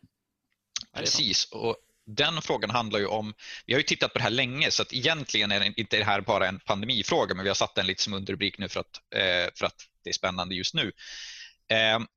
Precis, 0.95 1.45
och 1.51 1.77
den 2.05 2.41
frågan 2.41 2.69
handlar 2.69 2.99
ju 2.99 3.05
om, 3.05 3.33
vi 3.65 3.73
har 3.73 3.79
ju 3.79 3.83
tittat 3.83 4.13
på 4.13 4.19
det 4.19 4.23
här 4.23 4.29
länge 4.29 4.71
så 4.71 4.81
att 4.81 4.93
egentligen 4.93 5.51
är 5.51 5.59
det 5.59 5.73
inte 5.77 5.97
det 5.97 6.03
här 6.03 6.21
bara 6.21 6.47
en 6.47 6.59
pandemifråga 6.59 7.35
men 7.35 7.43
vi 7.43 7.49
har 7.49 7.55
satt 7.55 7.75
den 7.75 7.87
lite 7.87 8.03
som 8.03 8.13
underrubrik 8.13 8.57
nu 8.57 8.69
för 8.69 8.79
att, 8.79 9.15
eh, 9.15 9.51
för 9.55 9.65
att 9.65 9.75
det 10.03 10.09
är 10.09 10.13
spännande 10.13 10.55
just 10.55 10.73
nu. 10.73 10.91
Ehm, 11.69 12.07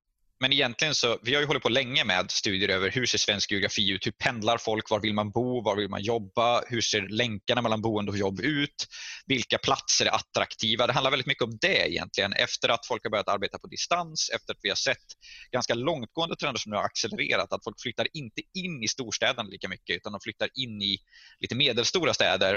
men 0.43 0.53
egentligen 0.53 0.95
så, 0.95 1.19
vi 1.23 1.35
har 1.35 1.41
ju 1.41 1.47
hållit 1.47 1.63
på 1.63 1.69
länge 1.69 2.05
med 2.05 2.31
studier 2.31 2.69
över 2.69 2.91
hur 2.91 3.07
ser 3.07 3.19
svensk 3.19 3.51
geografi 3.51 3.91
ut? 3.91 4.07
Hur 4.07 4.13
pendlar 4.13 4.59
folk? 4.59 4.91
Var 4.91 5.01
vill 5.01 5.15
man 5.15 5.31
bo? 5.31 5.63
Var 5.63 5.77
vill 5.77 5.89
man 5.89 6.03
jobba? 6.03 6.63
Hur 6.67 6.81
ser 6.81 7.09
länkarna 7.09 7.63
mellan 7.63 7.83
boende 7.83 8.13
och 8.13 8.19
jobb 8.19 8.41
ut? 8.41 8.87
Vilka 9.27 9.59
platser 9.59 10.07
är 10.07 10.11
attraktiva? 10.11 10.87
Det 10.87 10.93
handlar 10.93 11.11
väldigt 11.11 11.27
mycket 11.27 11.45
om 11.45 11.59
det 11.61 11.91
egentligen. 11.91 12.33
Efter 12.33 12.69
att 12.69 12.87
folk 12.87 13.05
har 13.05 13.11
börjat 13.11 13.29
arbeta 13.29 13.59
på 13.59 13.67
distans, 13.67 14.31
efter 14.35 14.53
att 14.53 14.59
vi 14.63 14.69
har 14.69 14.77
sett 14.77 15.07
ganska 15.53 15.75
långtgående 15.75 16.37
trender 16.37 16.59
som 16.59 16.71
nu 16.71 16.77
har 16.77 16.85
accelererat, 16.85 17.53
att 17.53 17.65
folk 17.65 17.81
flyttar 17.83 18.09
inte 18.13 18.43
in 18.55 18.83
i 18.83 18.89
storstäderna 18.89 19.49
lika 19.49 19.69
mycket 19.69 19.97
utan 19.97 20.13
de 20.13 20.21
flyttar 20.21 20.49
in 20.55 20.83
i 20.83 20.99
lite 21.41 21.55
medelstora 21.55 22.15
städer. 22.15 22.55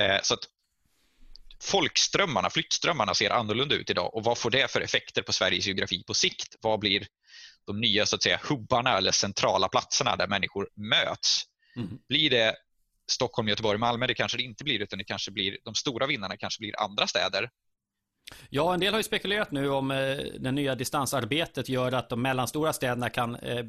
Eh, 0.00 0.18
så 0.22 0.34
att 0.34 0.44
folkströmmarna, 1.64 2.50
flyttströmmarna 2.50 3.14
ser 3.14 3.30
annorlunda 3.30 3.74
ut 3.74 3.90
idag 3.90 4.14
och 4.14 4.24
vad 4.24 4.38
får 4.38 4.50
det 4.50 4.70
för 4.70 4.80
effekter 4.80 5.22
på 5.22 5.32
Sveriges 5.32 5.66
geografi 5.66 6.04
på 6.06 6.14
sikt? 6.14 6.56
Vad 6.60 6.80
blir 6.80 7.06
de 7.66 7.80
nya 7.80 8.06
så 8.06 8.16
att 8.16 8.22
säga, 8.22 8.40
hubbarna 8.48 8.98
eller 8.98 9.12
centrala 9.12 9.68
platserna 9.68 10.16
där 10.16 10.26
människor 10.26 10.68
möts? 10.76 11.42
Mm. 11.76 11.98
Blir 12.08 12.30
det 12.30 12.56
Stockholm, 13.10 13.48
Göteborg, 13.48 13.78
Malmö? 13.78 14.06
Det 14.06 14.14
kanske 14.14 14.38
det 14.38 14.42
inte 14.42 14.64
blir 14.64 14.82
utan 14.82 14.98
det 14.98 15.04
kanske 15.04 15.30
blir 15.30 15.58
de 15.64 15.74
stora 15.74 16.06
vinnarna 16.06 16.36
kanske 16.36 16.60
blir 16.60 16.80
andra 16.80 17.06
städer. 17.06 17.50
Ja, 18.50 18.74
en 18.74 18.80
del 18.80 18.92
har 18.92 18.98
ju 18.98 19.04
spekulerat 19.04 19.50
nu 19.50 19.70
om 19.70 19.90
eh, 19.90 19.96
det 20.38 20.52
nya 20.52 20.74
distansarbetet 20.74 21.68
gör 21.68 21.92
att 21.92 22.08
de 22.08 22.22
mellanstora 22.22 22.72
städerna 22.72 23.10
kan 23.10 23.36
eh, 23.36 23.64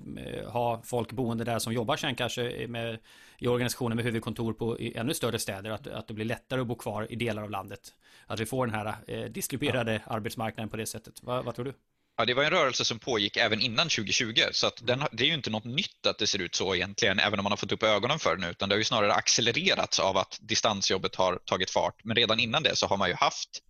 ha 0.48 0.82
folk 0.86 1.12
boende 1.12 1.44
där 1.44 1.60
som 1.60 1.74
jobbar 1.74 1.98
sen 1.98 2.16
kanske 2.16 2.68
med, 2.68 3.00
i 3.38 3.48
organisationer 3.48 3.96
med 3.96 4.06
huvudkontor 4.06 4.54
på 4.54 4.78
ännu 4.80 5.14
större 5.14 5.40
städer. 5.40 5.70
Att, 5.70 5.88
att 5.88 6.08
det 6.08 6.14
blir 6.14 6.26
lättare 6.26 6.62
att 6.62 6.68
bo 6.68 6.76
kvar 6.76 7.08
i 7.10 7.16
delar 7.16 7.44
av 7.44 7.50
landet. 7.50 7.94
Att 8.28 8.40
vi 8.40 8.46
får 8.46 8.68
den 8.68 8.76
här 8.76 8.96
eh, 9.08 9.24
distribuerade 9.24 9.94
ja. 9.94 10.14
arbetsmarknaden 10.14 10.70
på 10.70 10.78
det 10.78 10.86
sättet. 10.86 11.24
Va, 11.24 11.42
vad 11.42 11.56
tror 11.56 11.66
du? 11.66 11.74
Ja, 12.18 12.26
det 12.26 12.34
var 12.34 12.44
en 12.44 12.50
rörelse 12.50 12.86
som 12.86 13.00
pågick 13.00 13.38
även 13.38 13.62
innan 13.62 13.90
2020 13.90 14.34
så 14.52 14.68
att 14.68 14.88
den, 14.88 15.04
det 15.12 15.24
är 15.24 15.28
ju 15.28 15.34
inte 15.34 15.50
något 15.50 15.66
nytt 15.66 16.06
att 16.08 16.18
det 16.18 16.28
ser 16.28 16.42
ut 16.42 16.56
så 16.56 16.76
egentligen 16.76 17.20
även 17.20 17.40
om 17.40 17.44
man 17.44 17.52
har 17.52 17.58
fått 17.58 17.72
upp 17.72 17.84
ögonen 17.84 18.20
för 18.20 18.36
det 18.36 18.42
nu 18.42 18.52
utan 18.52 18.70
det 18.70 18.76
har 18.76 18.78
ju 18.78 18.84
snarare 18.84 19.14
accelererats 19.14 20.00
av 20.00 20.18
att 20.18 20.40
distansjobbet 20.42 21.16
har 21.16 21.40
tagit 21.46 21.70
fart. 21.70 22.04
Men 22.04 22.16
redan 22.16 22.40
innan 22.40 22.64
det 22.64 22.76
så 22.76 22.88
har 22.88 22.98
man 22.98 23.10
ju 23.10 23.16
haft 23.16 23.62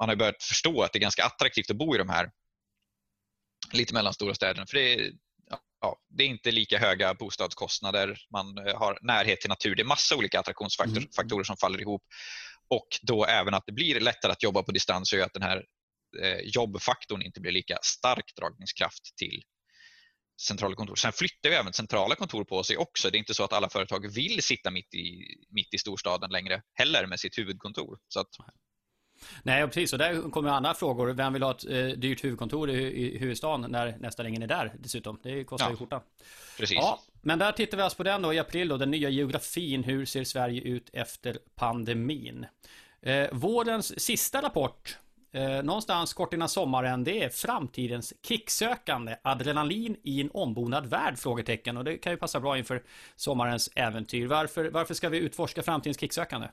man 0.00 0.08
har 0.08 0.16
börjat 0.16 0.42
förstå 0.42 0.82
att 0.82 0.92
det 0.92 0.98
är 0.98 1.00
ganska 1.00 1.24
attraktivt 1.24 1.70
att 1.70 1.76
bo 1.76 1.94
i 1.94 1.98
de 1.98 2.08
här 2.08 2.30
lite 3.72 3.94
mellanstora 3.94 4.34
städerna. 4.34 4.66
För 4.66 4.76
det 4.76 4.94
är, 4.94 5.12
ja, 5.80 5.96
det 6.08 6.22
är 6.22 6.26
inte 6.28 6.50
lika 6.50 6.78
höga 6.78 7.14
bostadskostnader, 7.14 8.18
man 8.32 8.58
eh, 8.58 8.78
har 8.78 8.98
närhet 9.02 9.40
till 9.40 9.50
natur. 9.50 9.74
Det 9.74 9.82
är 9.82 9.84
massa 9.84 10.16
olika 10.16 10.40
attraktionsfaktorer 10.40 11.32
mm. 11.32 11.44
som 11.44 11.56
faller 11.56 11.80
ihop. 11.80 12.02
Och 12.70 12.88
då 13.02 13.24
även 13.24 13.54
att 13.54 13.66
det 13.66 13.72
blir 13.72 14.00
lättare 14.00 14.32
att 14.32 14.42
jobba 14.42 14.62
på 14.62 14.72
distans 14.72 15.12
gör 15.12 15.26
att 15.26 15.32
den 15.32 15.42
här 15.42 15.64
eh, 16.22 16.38
jobbfaktorn 16.44 17.22
inte 17.22 17.40
blir 17.40 17.52
lika 17.52 17.78
stark 17.82 18.36
dragningskraft 18.36 19.16
till 19.16 19.42
centrala 20.40 20.74
kontor. 20.74 20.96
Sen 20.96 21.12
flyttar 21.12 21.48
ju 21.48 21.54
även 21.54 21.72
centrala 21.72 22.14
kontor 22.14 22.44
på 22.44 22.62
sig 22.62 22.76
också. 22.76 23.10
Det 23.10 23.16
är 23.16 23.18
inte 23.18 23.34
så 23.34 23.44
att 23.44 23.52
alla 23.52 23.68
företag 23.68 24.14
vill 24.14 24.42
sitta 24.42 24.70
mitt 24.70 24.94
i, 24.94 25.26
mitt 25.50 25.74
i 25.74 25.78
storstaden 25.78 26.30
längre 26.30 26.62
heller 26.74 27.06
med 27.06 27.20
sitt 27.20 27.38
huvudkontor. 27.38 27.98
Så 28.08 28.20
att, 28.20 28.28
Nej, 29.42 29.66
precis. 29.66 29.92
Och 29.92 29.98
där 29.98 30.30
kommer 30.30 30.50
andra 30.50 30.74
frågor. 30.74 31.08
Vem 31.08 31.32
vill 31.32 31.42
ha 31.42 31.50
ett 31.50 31.64
eh, 31.64 31.86
dyrt 31.86 32.24
huvudkontor 32.24 32.70
i, 32.70 32.74
i 32.74 33.18
huvudstaden 33.18 33.70
när 33.70 33.96
nästan 34.00 34.26
ingen 34.26 34.42
är 34.42 34.46
där 34.46 34.72
dessutom? 34.78 35.18
Det 35.22 35.44
kostar 35.44 35.66
ja, 35.66 35.70
ju 35.70 35.76
skjortan. 35.76 36.00
Precis. 36.58 36.76
Ja, 36.76 37.00
men 37.22 37.38
där 37.38 37.52
tittar 37.52 37.76
vi 37.76 37.82
alltså 37.82 37.96
på 37.96 38.02
den 38.02 38.22
då 38.22 38.34
i 38.34 38.38
april 38.38 38.68
då, 38.68 38.76
den 38.76 38.90
nya 38.90 39.08
geografin. 39.08 39.84
Hur 39.84 40.04
ser 40.04 40.24
Sverige 40.24 40.60
ut 40.60 40.90
efter 40.92 41.38
pandemin? 41.54 42.46
Eh, 43.02 43.26
vårens 43.32 44.00
sista 44.00 44.42
rapport 44.42 44.98
Eh, 45.32 45.62
någonstans 45.62 46.12
kort 46.12 46.34
innan 46.34 46.48
sommaren, 46.48 47.04
det 47.04 47.24
är 47.24 47.28
framtidens 47.28 48.14
kicksökande 48.22 49.16
adrenalin 49.22 49.96
i 50.02 50.20
en 50.20 50.30
ombonad 50.30 50.86
värld? 50.86 51.18
Frågetecken. 51.18 51.76
Och 51.76 51.84
det 51.84 51.98
kan 51.98 52.12
ju 52.12 52.16
passa 52.16 52.40
bra 52.40 52.58
inför 52.58 52.82
sommarens 53.16 53.70
äventyr. 53.74 54.26
Varför, 54.26 54.70
varför 54.70 54.94
ska 54.94 55.08
vi 55.08 55.18
utforska 55.18 55.62
framtidens 55.62 56.00
kicksökande? 56.00 56.48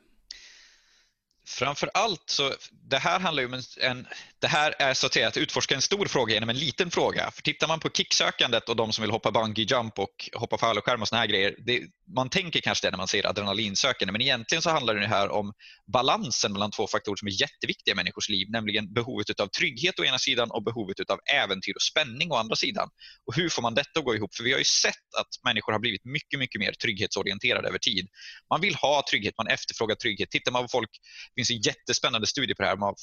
Framför 1.48 1.90
allt 1.94 2.24
så, 2.25 2.54
det 2.72 2.98
här 2.98 3.20
handlar 3.20 3.44
ju 3.44 3.48
om 3.48 3.54
en, 3.54 3.62
en, 3.82 4.08
det 4.40 4.48
här 4.48 4.75
är 4.80 4.94
så 4.94 5.08
att 5.08 5.14
säga 5.14 5.28
att 5.28 5.38
utforska 5.38 5.75
en 5.75 5.82
stor 5.82 6.06
fråga 6.06 6.34
genom 6.34 6.50
en 6.50 6.60
liten 6.60 6.92
fråga. 6.92 7.32
För 7.32 7.42
tittar 7.42 7.68
man 7.68 7.80
på 7.80 7.90
kicksökandet 7.90 8.70
och 8.70 8.75
de 8.75 8.94
som 8.94 9.02
vill 9.02 9.12
hoppa 9.12 9.32
bungee 9.32 9.66
jump 9.70 10.00
och 10.00 10.30
hoppa 10.34 10.58
fallskärm 10.58 11.02
och 11.02 11.08
såna 11.08 11.20
här 11.20 11.28
grejer, 11.28 11.56
det, 11.66 11.82
man 12.07 12.29
tänker 12.29 12.62
kanske 12.62 12.88
det 12.88 12.91
när 12.91 12.97
man 12.97 13.07
ser 13.07 13.27
adrenalinsökande, 13.27 14.12
men 14.12 14.21
egentligen 14.21 14.62
så 14.62 14.69
handlar 14.69 14.95
det 14.95 15.07
här 15.07 15.29
om 15.29 15.53
balansen 15.93 16.53
mellan 16.53 16.71
två 16.71 16.88
faktorer 16.88 17.15
som 17.15 17.27
är 17.27 17.41
jätteviktiga 17.41 17.91
i 17.91 17.95
människors 17.95 18.29
liv, 18.29 18.47
nämligen 18.50 18.93
behovet 18.93 19.39
av 19.39 19.47
trygghet 19.47 20.00
å 20.00 20.03
ena 20.03 20.19
sidan 20.19 20.51
och 20.51 20.63
behovet 20.63 21.09
av 21.09 21.19
äventyr 21.33 21.74
och 21.75 21.81
spänning 21.81 22.31
å 22.31 22.35
andra 22.35 22.55
sidan. 22.55 22.89
Och 23.25 23.35
hur 23.35 23.50
får 23.50 23.62
man 23.62 23.74
detta 23.74 24.00
att 24.00 24.05
gå 24.05 24.15
ihop? 24.15 24.35
För 24.35 24.43
vi 24.43 24.51
har 24.51 24.59
ju 24.59 24.65
sett 24.65 25.09
att 25.19 25.27
människor 25.45 25.71
har 25.71 25.79
blivit 25.79 26.05
mycket, 26.05 26.39
mycket 26.39 26.59
mer 26.59 26.71
trygghetsorienterade 26.71 27.67
över 27.67 27.77
tid. 27.77 28.07
Man 28.50 28.62
vill 28.62 28.75
ha 28.75 29.03
trygghet, 29.09 29.33
man 29.38 29.47
efterfrågar 29.47 29.95
trygghet. 29.95 30.29
Tittar 30.29 30.51
man 30.51 30.62
på 30.63 30.67
folk, 30.67 30.89
det 31.35 31.41
finns 31.41 31.51
en 31.51 31.62
jättespännande 31.62 32.27
studie 32.27 32.55
på 32.55 32.63
det 32.63 32.67
här, 32.69 32.77
vad, 32.77 32.95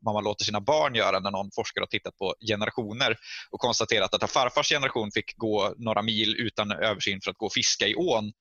vad 0.00 0.14
man 0.14 0.24
låter 0.24 0.44
sina 0.44 0.60
barn 0.60 0.94
göra 0.94 1.20
när 1.20 1.30
någon 1.30 1.50
forskare 1.54 1.82
har 1.82 1.86
tittat 1.86 2.16
på 2.16 2.34
generationer 2.48 3.16
och 3.50 3.60
konstaterat 3.60 4.14
att 4.14 4.30
farfars 4.30 4.68
generation 4.68 5.10
fick 5.14 5.36
gå 5.36 5.74
några 5.78 6.02
mil 6.02 6.34
utan 6.38 6.72
översyn 6.72 7.20
för 7.24 7.30
att 7.30 7.36
gå 7.36 7.46
och 7.46 7.52
fiska 7.52 7.86
i 7.86 7.94
ån 7.94 8.32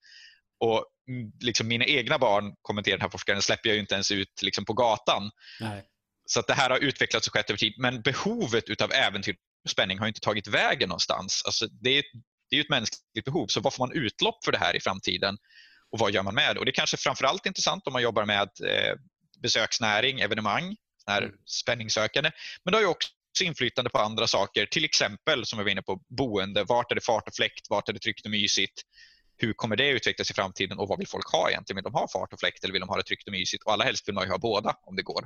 och 0.59 0.85
liksom 1.41 1.67
mina 1.67 1.85
egna 1.85 2.17
barn, 2.17 2.53
kommenterar 2.61 2.97
den 2.97 3.01
här 3.01 3.09
forskaren, 3.09 3.41
släpper 3.41 3.69
jag 3.69 3.75
ju 3.75 3.81
inte 3.81 3.93
ens 3.93 4.11
ut 4.11 4.41
liksom 4.41 4.65
på 4.65 4.73
gatan. 4.73 5.31
Nej. 5.59 5.83
Så 6.25 6.39
att 6.39 6.47
det 6.47 6.53
här 6.53 6.69
har 6.69 6.77
utvecklats 6.77 7.27
och 7.27 7.33
skett 7.33 7.49
över 7.49 7.57
tid. 7.57 7.73
Men 7.77 8.01
behovet 8.01 8.81
av 8.81 8.91
äventyr 8.93 9.35
och 9.63 9.69
spänning 9.69 9.99
har 9.99 10.07
inte 10.07 10.19
tagit 10.19 10.47
vägen 10.47 10.89
någonstans. 10.89 11.41
Alltså 11.45 11.67
det, 11.67 11.97
är, 11.97 12.03
det 12.49 12.55
är 12.55 12.61
ett 12.61 12.69
mänskligt 12.69 13.25
behov. 13.25 13.47
Så 13.47 13.61
vad 13.61 13.73
får 13.73 13.87
man 13.87 13.97
utlopp 13.97 14.45
för 14.45 14.51
det 14.51 14.57
här 14.57 14.75
i 14.75 14.79
framtiden? 14.79 15.37
Och 15.91 15.99
vad 15.99 16.11
gör 16.11 16.23
man 16.23 16.35
med 16.35 16.55
det? 16.55 16.59
Och 16.59 16.65
det 16.65 16.71
är 16.71 16.73
kanske 16.73 16.97
framförallt 16.97 17.45
intressant 17.45 17.87
om 17.87 17.93
man 17.93 18.01
jobbar 18.01 18.25
med 18.25 18.49
eh, 18.65 18.95
besöksnäring, 19.41 20.19
evenemang, 20.19 20.75
här 21.07 21.21
mm. 21.21 21.35
spänningssökande. 21.45 22.31
Men 22.63 22.71
det 22.71 22.77
har 22.77 22.81
ju 22.81 22.87
också 22.87 23.09
inflytande 23.43 23.89
på 23.89 23.99
andra 23.99 24.27
saker, 24.27 24.65
till 24.65 24.85
exempel 24.85 25.45
som 25.45 25.59
jag 25.59 25.63
var 25.63 25.71
inne 25.71 25.81
på, 25.81 26.01
boende. 26.17 26.63
Vart 26.63 26.91
är 26.91 26.95
det 26.95 27.05
fart 27.05 27.27
och 27.27 27.35
fläkt? 27.35 27.69
Vart 27.69 27.89
är 27.89 27.93
det 27.93 27.99
tryggt 27.99 28.25
och 28.25 28.31
mysigt? 28.31 28.81
Hur 29.39 29.53
kommer 29.53 29.75
det 29.75 29.89
utvecklas 29.89 30.31
i 30.31 30.33
framtiden 30.33 30.79
och 30.79 30.87
vad 30.87 30.97
vill 30.97 31.07
folk 31.07 31.31
ha 31.31 31.49
egentligen? 31.49 31.75
Vill 31.75 31.83
de 31.83 31.93
ha 31.93 32.07
fart 32.07 32.33
och 32.33 32.39
fläkt 32.39 32.63
eller 32.63 32.71
vill 32.71 32.81
de 32.81 32.89
ha 32.89 32.97
det 32.97 33.03
tryggt 33.03 33.27
och 33.27 33.31
mysigt? 33.31 33.63
Och 33.63 33.73
allra 33.73 33.85
helst 33.85 34.07
vill 34.07 34.15
man 34.15 34.23
ju 34.23 34.29
ha 34.31 34.37
båda 34.37 34.75
om 34.85 34.95
det 34.95 35.03
går. 35.03 35.25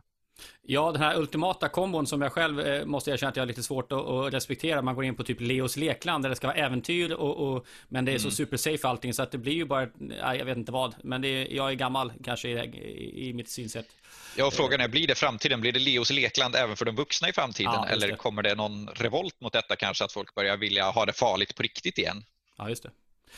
Ja, 0.62 0.92
den 0.92 1.02
här 1.02 1.18
ultimata 1.18 1.70
kombon 1.70 2.08
som 2.08 2.22
jag 2.22 2.32
själv 2.32 2.60
eh, 2.60 2.86
måste 2.86 3.12
erkänna 3.12 3.30
att 3.30 3.36
jag 3.36 3.42
har 3.42 3.48
lite 3.48 3.64
svårt 3.64 3.92
att, 3.92 4.00
att, 4.00 4.34
respektera. 4.34 4.82
Man 4.82 4.96
går 4.96 5.06
in 5.06 5.16
på 5.16 5.24
typ 5.24 5.42
Leos 5.42 5.78
lekland 5.78 6.24
där 6.24 6.30
det 6.30 6.36
ska 6.36 6.48
vara 6.48 6.58
äventyr 6.58 7.12
och, 7.12 7.54
och 7.54 7.66
men 7.90 8.06
det 8.06 8.12
är 8.12 8.18
så 8.18 8.28
mm. 8.28 8.32
super 8.32 8.58
safe 8.58 8.88
allting 8.88 9.14
så 9.14 9.24
att 9.24 9.32
det 9.32 9.38
blir 9.38 9.54
ju 9.54 9.66
bara, 9.66 9.88
jag 10.36 10.46
vet 10.46 10.58
inte 10.58 10.72
vad. 10.72 10.96
Men 11.04 11.22
det 11.22 11.28
är, 11.28 11.54
jag 11.54 11.70
är 11.70 11.74
gammal 11.74 12.14
kanske 12.24 12.50
i, 12.50 13.30
i 13.30 13.34
mitt 13.34 13.50
synsätt. 13.50 13.88
Ja, 14.36 14.46
och 14.46 14.54
frågan 14.54 14.82
är, 14.82 14.88
blir 14.88 15.08
det 15.08 15.16
framtiden? 15.16 15.62
Blir 15.62 15.72
det 15.72 15.80
Leos 15.80 16.10
lekland 16.10 16.56
även 16.56 16.76
för 16.76 16.86
de 16.86 16.96
vuxna 16.96 17.30
i 17.30 17.34
framtiden? 17.34 17.74
Ja, 17.74 17.88
eller 17.88 18.16
kommer 18.16 18.44
det 18.44 18.56
någon 18.56 18.88
revolt 18.88 19.42
mot 19.42 19.54
detta 19.54 19.76
kanske, 19.76 20.04
att 20.04 20.12
folk 20.12 20.36
börjar 20.36 20.58
vilja 20.58 20.92
ha 20.92 21.06
det 21.06 21.14
farligt 21.14 21.56
på 21.56 21.64
riktigt 21.64 21.98
igen? 21.98 22.24
Ja, 22.58 22.70
just 22.70 22.84
det. 22.84 22.92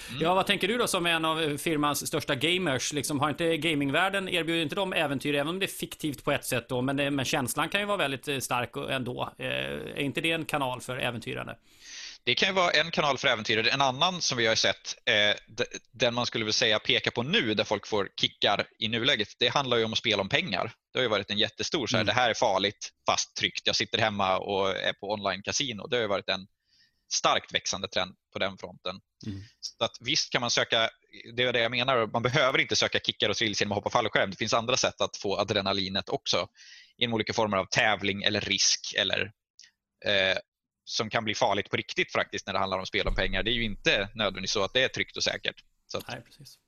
Mm. 0.09 0.21
Ja, 0.21 0.33
vad 0.33 0.47
tänker 0.47 0.67
du 0.67 0.77
då 0.77 0.87
som 0.87 1.05
en 1.05 1.25
av 1.25 1.57
firmans 1.57 2.07
största 2.07 2.35
gamers? 2.35 2.93
Liksom, 2.93 3.19
har 3.19 3.29
inte 3.29 3.57
gamingvärlden, 3.57 4.29
erbjuder 4.29 4.61
inte 4.61 4.75
de 4.75 4.93
äventyr, 4.93 5.35
även 5.35 5.47
om 5.47 5.59
det 5.59 5.65
är 5.65 5.67
fiktivt 5.67 6.23
på 6.23 6.31
ett 6.31 6.45
sätt 6.45 6.69
då, 6.69 6.81
men, 6.81 6.97
det, 6.97 7.11
men 7.11 7.25
känslan 7.25 7.69
kan 7.69 7.81
ju 7.81 7.87
vara 7.87 7.97
väldigt 7.97 8.27
eh, 8.27 8.39
stark 8.39 8.69
ändå. 8.89 9.33
Eh, 9.37 9.47
är 9.47 9.99
inte 9.99 10.21
det 10.21 10.31
en 10.31 10.45
kanal 10.45 10.81
för 10.81 10.97
äventyrande? 10.97 11.55
Det 12.25 12.35
kan 12.35 12.49
ju 12.49 12.55
vara 12.55 12.71
en 12.71 12.91
kanal 12.91 13.17
för 13.17 13.27
äventyrare. 13.27 13.69
En 13.69 13.81
annan 13.81 14.21
som 14.21 14.37
vi 14.37 14.47
har 14.47 14.55
sett, 14.55 14.95
eh, 15.05 15.65
den 15.91 16.13
man 16.13 16.25
skulle 16.25 16.45
vilja 16.45 16.53
säga 16.53 16.79
peka 16.79 17.11
på 17.11 17.23
nu, 17.23 17.53
där 17.53 17.63
folk 17.63 17.87
får 17.87 18.09
kickar 18.21 18.65
i 18.79 18.87
nuläget, 18.87 19.27
det 19.39 19.47
handlar 19.47 19.77
ju 19.77 19.85
om 19.85 19.93
att 19.93 19.99
spela 19.99 20.21
om 20.21 20.29
pengar. 20.29 20.71
Det 20.93 20.99
har 20.99 21.03
ju 21.03 21.09
varit 21.09 21.31
en 21.31 21.37
jättestor, 21.37 21.87
så 21.87 21.97
här, 21.97 22.01
mm. 22.01 22.15
det 22.15 22.21
här 22.21 22.29
är 22.29 22.33
farligt 22.33 22.89
fast 23.09 23.35
tryggt. 23.35 23.61
Jag 23.63 23.75
sitter 23.75 23.97
hemma 23.97 24.37
och 24.37 24.69
är 24.69 24.93
på 24.93 25.15
online-casino. 25.15 25.87
Det 25.89 25.95
har 25.95 26.01
ju 26.01 26.07
varit 26.07 26.29
en 26.29 26.47
starkt 27.13 27.53
växande 27.53 27.87
trend 27.87 28.15
på 28.33 28.39
den 28.39 28.57
fronten. 28.57 28.99
Mm. 29.25 29.41
Så 29.59 29.85
att 29.85 29.97
visst 30.01 30.31
kan 30.31 30.41
man 30.41 30.51
söka, 30.51 30.89
det 31.35 31.43
är 31.43 31.53
det 31.53 31.59
jag 31.59 31.71
menar, 31.71 32.07
man 32.07 32.21
behöver 32.21 32.59
inte 32.59 32.75
söka 32.75 32.99
kickar 32.99 33.29
och 33.29 33.35
thrills 33.35 33.61
genom 33.61 33.71
att 33.71 33.75
hoppa 33.75 33.89
fallskärm. 33.89 34.31
Det 34.31 34.37
finns 34.37 34.53
andra 34.53 34.77
sätt 34.77 35.01
att 35.01 35.17
få 35.17 35.37
adrenalinet 35.37 36.09
också 36.09 36.47
genom 36.97 37.13
olika 37.13 37.33
former 37.33 37.57
av 37.57 37.65
tävling 37.65 38.23
eller 38.23 38.41
risk 38.41 38.93
eller 38.97 39.31
eh, 40.05 40.37
som 40.85 41.09
kan 41.09 41.23
bli 41.23 41.35
farligt 41.35 41.69
på 41.69 41.77
riktigt 41.77 42.11
faktiskt 42.11 42.47
när 42.47 42.53
det 42.53 42.59
handlar 42.59 42.79
om 42.79 42.85
spel 42.85 43.07
om 43.07 43.15
pengar. 43.15 43.43
Det 43.43 43.51
är 43.51 43.55
ju 43.55 43.63
inte 43.63 44.09
nödvändigtvis 44.15 44.51
så 44.51 44.63
att 44.63 44.73
det 44.73 44.83
är 44.83 44.87
tryggt 44.87 45.17
och 45.17 45.23
säkert. 45.23 45.63
Så 45.87 45.97
att... 45.97 46.07
Nej, 46.07 46.21
precis. 46.21 46.59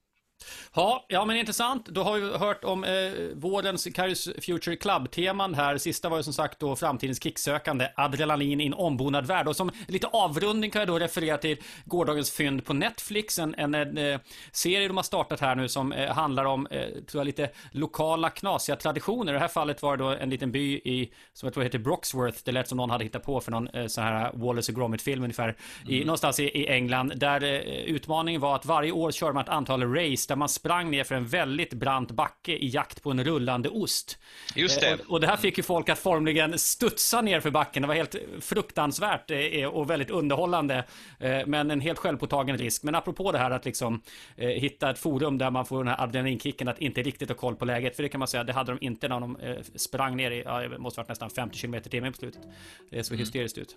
Ja, 0.76 1.06
ja 1.08 1.26
men 1.26 1.38
intressant. 1.38 1.86
Då 1.86 2.04
har 2.04 2.18
vi 2.18 2.38
hört 2.38 2.64
om 2.64 2.84
eh, 2.84 2.92
vårens 3.36 3.88
Kairos 3.96 4.30
Future 4.42 4.76
Club-teman 4.76 5.54
här. 5.54 5.78
Sista 5.78 6.10
var 6.10 6.18
ju 6.18 6.24
som 6.24 6.34
sagt 6.34 6.60
då 6.60 6.76
framtidens 6.76 7.24
kicksökande 7.24 7.88
adrenalin 7.96 8.62
i 8.62 8.66
en 8.66 8.74
ombonad 8.74 9.26
värld. 9.26 9.48
Och 9.48 9.56
som 9.56 9.72
lite 9.88 10.08
avrundning 10.08 10.72
kan 10.72 10.80
jag 10.80 10.88
då 10.88 11.00
referera 11.00 11.38
till 11.38 11.58
gårdagens 11.86 12.32
fynd 12.32 12.66
på 12.66 12.74
Netflix. 12.74 13.40
En, 13.40 13.56
en, 13.58 13.74
en 13.74 13.98
eh, 13.98 14.20
serie 14.52 14.88
de 14.88 14.98
har 14.98 15.04
startat 15.04 15.40
här 15.40 15.56
nu 15.56 15.70
som 15.70 15.92
eh, 15.92 16.14
handlar 16.14 16.46
om, 16.46 16.68
eh, 16.68 16.88
tror 16.88 17.20
jag, 17.20 17.26
lite 17.26 17.50
lokala 17.72 18.30
knasiga 18.30 18.76
traditioner. 18.76 19.32
I 19.32 19.34
det 19.34 19.40
här 19.40 19.48
fallet 19.48 19.82
var 19.82 19.98
det 19.98 20.04
då 20.04 20.10
en 20.10 20.30
liten 20.30 20.52
by 20.52 20.74
i, 20.74 21.12
som 21.34 21.48
jag 21.48 21.54
tror 21.54 21.64
heter 21.64 21.80
Broxworth. 21.80 22.40
Det 22.46 22.52
lät 22.52 22.68
som 22.68 22.78
någon 22.78 22.90
hade 22.90 23.04
hittat 23.04 23.24
på 23.24 23.42
för 23.42 23.52
någon 23.52 23.68
eh, 23.68 23.88
sån 23.88 24.04
här 24.04 24.32
Wallace 24.34 24.72
och 24.72 24.78
Gromit-film 24.78 25.24
ungefär. 25.24 25.56
Mm. 25.82 25.94
I, 25.94 26.06
någonstans 26.06 26.40
i, 26.40 26.44
i 26.44 26.68
England. 26.68 27.14
Där 27.16 27.44
eh, 27.44 27.60
utmaningen 27.68 28.42
var 28.42 28.56
att 28.56 28.66
varje 28.66 28.92
år 28.92 29.12
kör 29.12 29.34
man 29.34 29.44
ett 29.44 29.50
antal 29.50 29.94
race 29.94 30.27
där 30.28 30.36
man 30.36 30.50
sprang 30.50 30.92
ner 30.92 31.04
för 31.04 31.16
en 31.16 31.26
väldigt 31.26 31.74
brant 31.74 32.12
backe 32.12 32.52
i 32.52 32.68
jakt 32.68 33.04
på 33.04 33.12
en 33.12 33.24
rullande 33.24 33.70
ost. 33.70 34.18
Just 34.56 34.82
det. 34.82 34.88
Eh, 34.88 35.00
och, 35.00 35.12
och 35.12 35.22
det 35.22 35.28
här 35.28 35.38
fick 35.38 35.58
ju 35.58 35.64
folk 35.64 35.90
att 35.90 36.00
formligen 36.00 36.60
studsa 36.60 37.22
ner 37.22 37.40
för 37.40 37.52
backen. 37.52 37.82
Det 37.82 37.88
var 37.88 37.96
helt 37.96 38.16
fruktansvärt 38.40 39.32
eh, 39.32 39.66
och 39.66 39.90
väldigt 39.90 40.10
underhållande. 40.10 40.84
Eh, 41.20 41.40
men 41.46 41.72
en 41.72 41.82
helt 41.82 42.00
självpåtagen 42.00 42.58
risk. 42.58 42.84
Men 42.84 42.96
apropå 42.96 43.32
det 43.32 43.38
här 43.38 43.52
att 43.52 43.66
liksom 43.66 44.02
hitta 44.36 44.90
ett 44.90 45.00
forum 45.00 45.38
där 45.38 45.52
man 45.52 45.66
får 45.66 45.78
den 45.78 45.88
här 45.88 46.04
adrenalinkicken 46.04 46.68
att 46.68 46.80
inte 46.80 47.02
riktigt 47.02 47.30
ha 47.30 47.36
koll 47.36 47.56
på 47.56 47.66
läget. 47.66 47.96
För 47.96 48.04
det 48.04 48.10
kan 48.10 48.20
man 48.20 48.28
säga, 48.28 48.44
det 48.44 48.54
hade 48.54 48.72
de 48.72 48.86
inte 48.86 49.08
när 49.08 49.20
de 49.20 49.38
sprang 49.76 50.18
ner 50.18 50.32
i, 50.32 50.44
ja, 50.46 50.60
det 50.60 50.78
måste 50.78 51.00
varit 51.00 51.10
nästan 51.10 51.30
50 51.30 51.60
km 51.60 51.82
timmen 51.82 52.12
på 52.12 52.18
slutet. 52.18 52.42
Det 52.90 53.04
såg 53.04 53.14
mm. 53.14 53.20
hysteriskt 53.20 53.58
ut. 53.58 53.76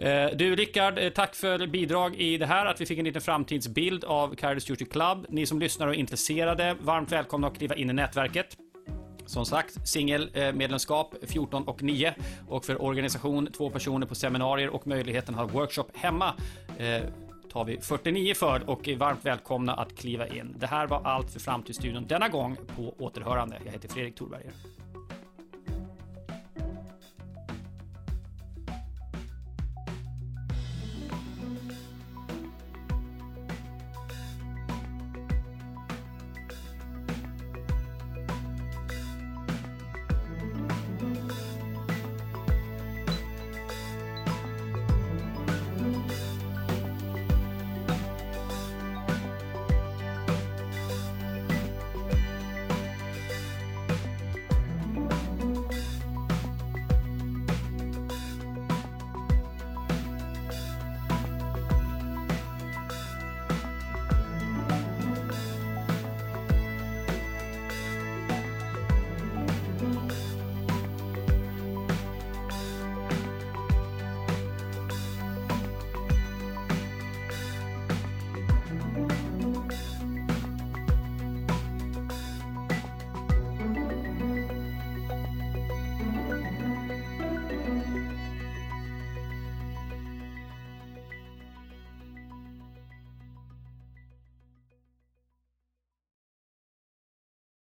Eh, 0.00 0.30
du 0.36 0.56
Rickard, 0.56 0.98
eh, 0.98 1.10
tack 1.10 1.34
för 1.34 1.66
bidrag 1.66 2.14
i 2.16 2.38
det 2.38 2.46
här, 2.46 2.66
att 2.66 2.80
vi 2.80 2.86
fick 2.86 2.98
en 2.98 3.04
liten 3.04 3.22
framtidsbild 3.22 4.04
av 4.04 4.34
Kairos 4.34 4.64
Future 4.64 4.90
Club. 4.90 5.26
Ni 5.28 5.46
som 5.46 5.58
lyssnar 5.58 5.86
och 5.86 5.94
är 5.94 5.98
intresserade, 5.98 6.76
varmt 6.80 7.12
välkomna 7.12 7.46
att 7.46 7.58
kliva 7.58 7.74
in 7.74 7.90
i 7.90 7.92
nätverket. 7.92 8.56
Som 9.26 9.46
sagt, 9.46 9.88
singelmedlemskap 9.88 11.14
eh, 11.22 11.28
14 11.28 11.68
och 11.68 11.82
9 11.82 12.14
och 12.48 12.64
för 12.64 12.82
organisation 12.82 13.46
två 13.46 13.70
personer 13.70 14.06
på 14.06 14.14
seminarier 14.14 14.68
och 14.68 14.86
möjligheten 14.86 15.34
att 15.34 15.50
ha 15.50 15.60
workshop 15.60 15.86
hemma 15.94 16.34
eh, 16.78 17.02
tar 17.52 17.64
vi 17.64 17.78
49 17.80 18.34
för 18.34 18.70
och 18.70 18.88
är 18.88 18.96
varmt 18.96 19.24
välkomna 19.24 19.74
att 19.74 19.96
kliva 19.96 20.28
in. 20.28 20.54
Det 20.58 20.66
här 20.66 20.86
var 20.86 21.02
allt 21.04 21.30
för 21.30 21.40
Framtidsstudion 21.40 22.06
denna 22.06 22.28
gång 22.28 22.56
på 22.76 22.94
återhörande. 22.98 23.56
Jag 23.64 23.72
heter 23.72 23.88
Fredrik 23.88 24.16
Thorberger. 24.16 24.52